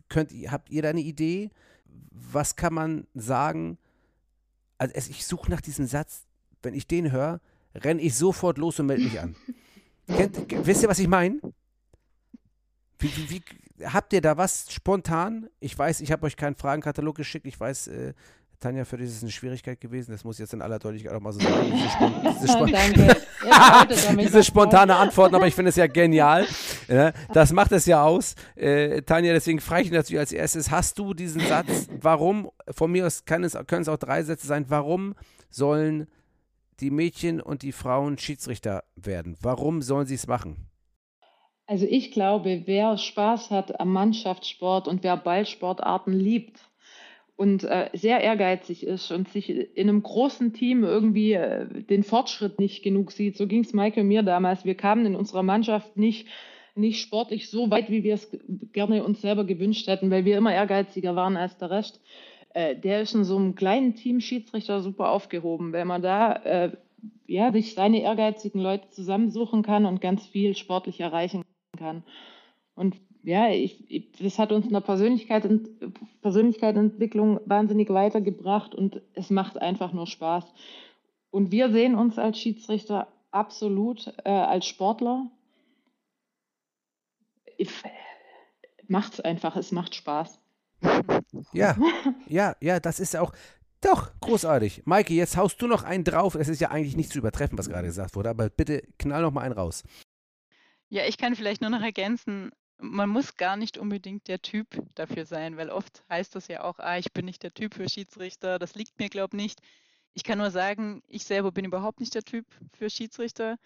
[0.08, 1.50] könnt, habt ihr da eine Idee?
[2.10, 3.76] Was kann man sagen?
[4.78, 6.22] Also ich suche nach diesem Satz,
[6.62, 7.40] wenn ich den höre,
[7.74, 9.34] renne ich sofort los und melde mich an.
[10.06, 11.40] Kennt, wisst ihr, was ich meine?
[12.98, 13.42] Wie, wie, wie,
[13.84, 15.48] habt ihr da was spontan?
[15.60, 17.46] Ich weiß, ich habe euch keinen Fragenkatalog geschickt.
[17.46, 18.14] Ich weiß, äh,
[18.60, 20.12] Tanja, für dich ist es eine Schwierigkeit gewesen.
[20.12, 21.72] Das muss ich jetzt in aller Deutlichkeit auch mal so sagen.
[21.72, 21.88] Diese,
[22.52, 26.46] Spon diese, Spon diese spontane Antworten, aber ich finde es ja genial.
[26.86, 28.34] Ja, das macht es ja aus.
[28.56, 33.06] Äh, Tanja, deswegen frage ich natürlich als erstes, hast du diesen Satz, warum, von mir
[33.06, 35.14] aus können es, können es auch drei Sätze sein, warum
[35.48, 36.06] sollen
[36.80, 39.36] die Mädchen und die Frauen Schiedsrichter werden?
[39.40, 40.69] Warum sollen sie es machen?
[41.70, 46.58] Also ich glaube, wer Spaß hat am Mannschaftssport und wer Ballsportarten liebt
[47.36, 52.58] und äh, sehr ehrgeizig ist und sich in einem großen Team irgendwie äh, den Fortschritt
[52.58, 54.64] nicht genug sieht, so ging es Michael mir damals.
[54.64, 56.26] Wir kamen in unserer Mannschaft nicht,
[56.74, 58.36] nicht sportlich so weit, wie wir es
[58.72, 62.00] gerne uns selber gewünscht hätten, weil wir immer ehrgeiziger waren als der Rest.
[62.52, 66.72] Äh, der ist in so einem kleinen Team Schiedsrichter super aufgehoben, weil man da äh,
[67.28, 71.49] ja, sich seine ehrgeizigen Leute zusammensuchen kann und ganz viel sportlich erreichen kann.
[72.74, 75.48] Und ja, ich, ich, das hat uns in der Persönlichkeit,
[76.22, 80.44] Persönlichkeitsentwicklung wahnsinnig weitergebracht und es macht einfach nur Spaß.
[81.30, 85.30] Und wir sehen uns als Schiedsrichter absolut äh, als Sportler.
[88.88, 90.38] Macht es einfach, es macht Spaß.
[91.52, 91.76] Ja,
[92.26, 93.32] ja, ja, das ist auch,
[93.80, 94.82] doch, großartig.
[94.84, 96.34] Maike, jetzt haust du noch einen drauf.
[96.34, 99.32] Es ist ja eigentlich nicht zu übertreffen, was gerade gesagt wurde, aber bitte knall noch
[99.32, 99.84] mal einen raus.
[100.92, 104.66] Ja, ich kann vielleicht nur noch ergänzen, man muss gar nicht unbedingt der Typ
[104.96, 107.88] dafür sein, weil oft heißt das ja auch, ah, ich bin nicht der Typ für
[107.88, 109.60] Schiedsrichter, das liegt mir, glaube ich, nicht.
[110.14, 113.56] Ich kann nur sagen, ich selber bin überhaupt nicht der Typ für Schiedsrichter.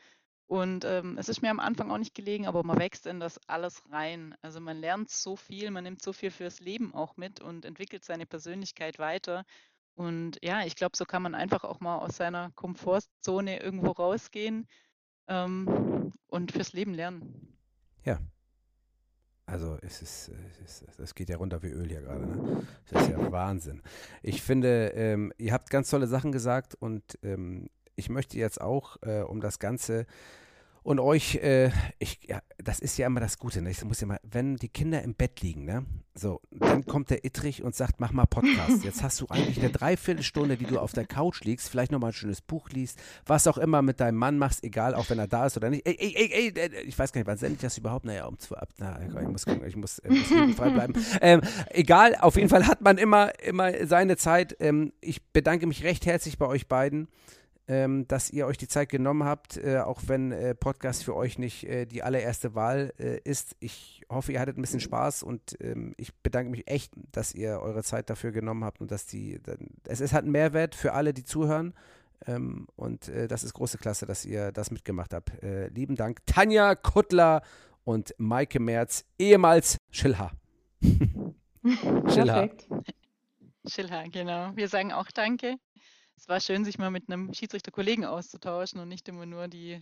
[0.47, 3.41] Und ähm, es ist mir am Anfang auch nicht gelegen, aber man wächst in das
[3.49, 4.35] alles rein.
[4.43, 8.05] Also man lernt so viel, man nimmt so viel fürs Leben auch mit und entwickelt
[8.05, 9.45] seine Persönlichkeit weiter.
[9.95, 14.69] Und ja, ich glaube, so kann man einfach auch mal aus seiner Komfortzone irgendwo rausgehen
[15.29, 17.57] ähm, und fürs Leben lernen.
[18.05, 18.19] Ja.
[19.47, 22.27] Also es ist, es ist, es geht ja runter wie Öl hier gerade.
[22.27, 22.67] Ne?
[22.91, 23.83] Das ist ja Wahnsinn.
[24.23, 28.97] Ich finde, ähm, ihr habt ganz tolle Sachen gesagt und ähm, ich möchte jetzt auch,
[29.03, 30.07] äh, um das Ganze
[30.83, 33.71] und euch, äh, ich, ja, das ist ja immer das Gute, ne?
[33.71, 35.85] Ich muss ja mal, wenn die Kinder im Bett liegen, ne?
[36.17, 38.85] So, dann kommt der Ittrich und sagt, mach mal Podcast.
[38.85, 42.15] Jetzt hast du eigentlich eine Dreiviertelstunde, die du auf der Couch liegst, vielleicht nochmal ein
[42.15, 45.47] schönes Buch liest, was auch immer mit deinem Mann machst, egal, auch wenn er da
[45.47, 45.85] ist oder nicht.
[45.85, 48.05] Ey, ey, ey, ey ich weiß gar nicht, wann sende ich das überhaupt?
[48.05, 50.95] Naja, um zwei ab, na, ich muss ich muss, äh, muss frei bleiben.
[51.21, 54.57] Ähm, egal, auf jeden Fall hat man immer, immer seine Zeit.
[54.61, 57.09] Ähm, ich bedanke mich recht herzlich bei euch beiden
[57.67, 61.39] ähm, dass ihr euch die Zeit genommen habt, äh, auch wenn äh, Podcast für euch
[61.39, 63.57] nicht äh, die allererste Wahl äh, ist.
[63.61, 67.61] Ich hoffe, ihr hattet ein bisschen Spaß und ähm, ich bedanke mich echt, dass ihr
[67.61, 69.41] eure Zeit dafür genommen habt und dass die,
[69.85, 71.73] es ist halt ein Mehrwert für alle, die zuhören.
[72.27, 75.43] Ähm, und äh, das ist große Klasse, dass ihr das mitgemacht habt.
[75.43, 77.43] Äh, lieben Dank, Tanja Kuttler
[77.85, 80.33] und Maike Merz, ehemals Schilha.
[80.83, 82.49] Schilha.
[83.67, 84.55] Schilha, genau.
[84.55, 85.57] Wir sagen auch Danke
[86.17, 89.81] es war schön, sich mal mit einem Schiedsrichterkollegen auszutauschen und nicht immer nur die,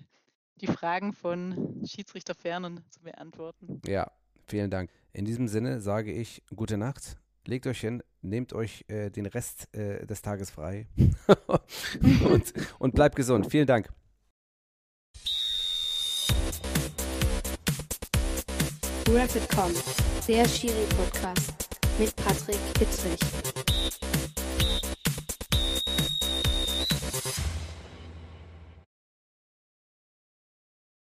[0.60, 3.80] die Fragen von Schiedsrichterfernen zu beantworten.
[3.86, 4.10] Ja,
[4.46, 4.90] vielen Dank.
[5.12, 7.16] In diesem Sinne sage ich gute Nacht.
[7.44, 10.86] Legt euch hin, nehmt euch äh, den Rest äh, des Tages frei
[12.24, 13.50] und, und bleibt gesund.
[13.50, 13.88] Vielen Dank.
[19.04, 19.72] To Rapid Com,
[20.28, 21.52] der Schiri-Podcast
[21.98, 23.20] mit Patrick Hittrich.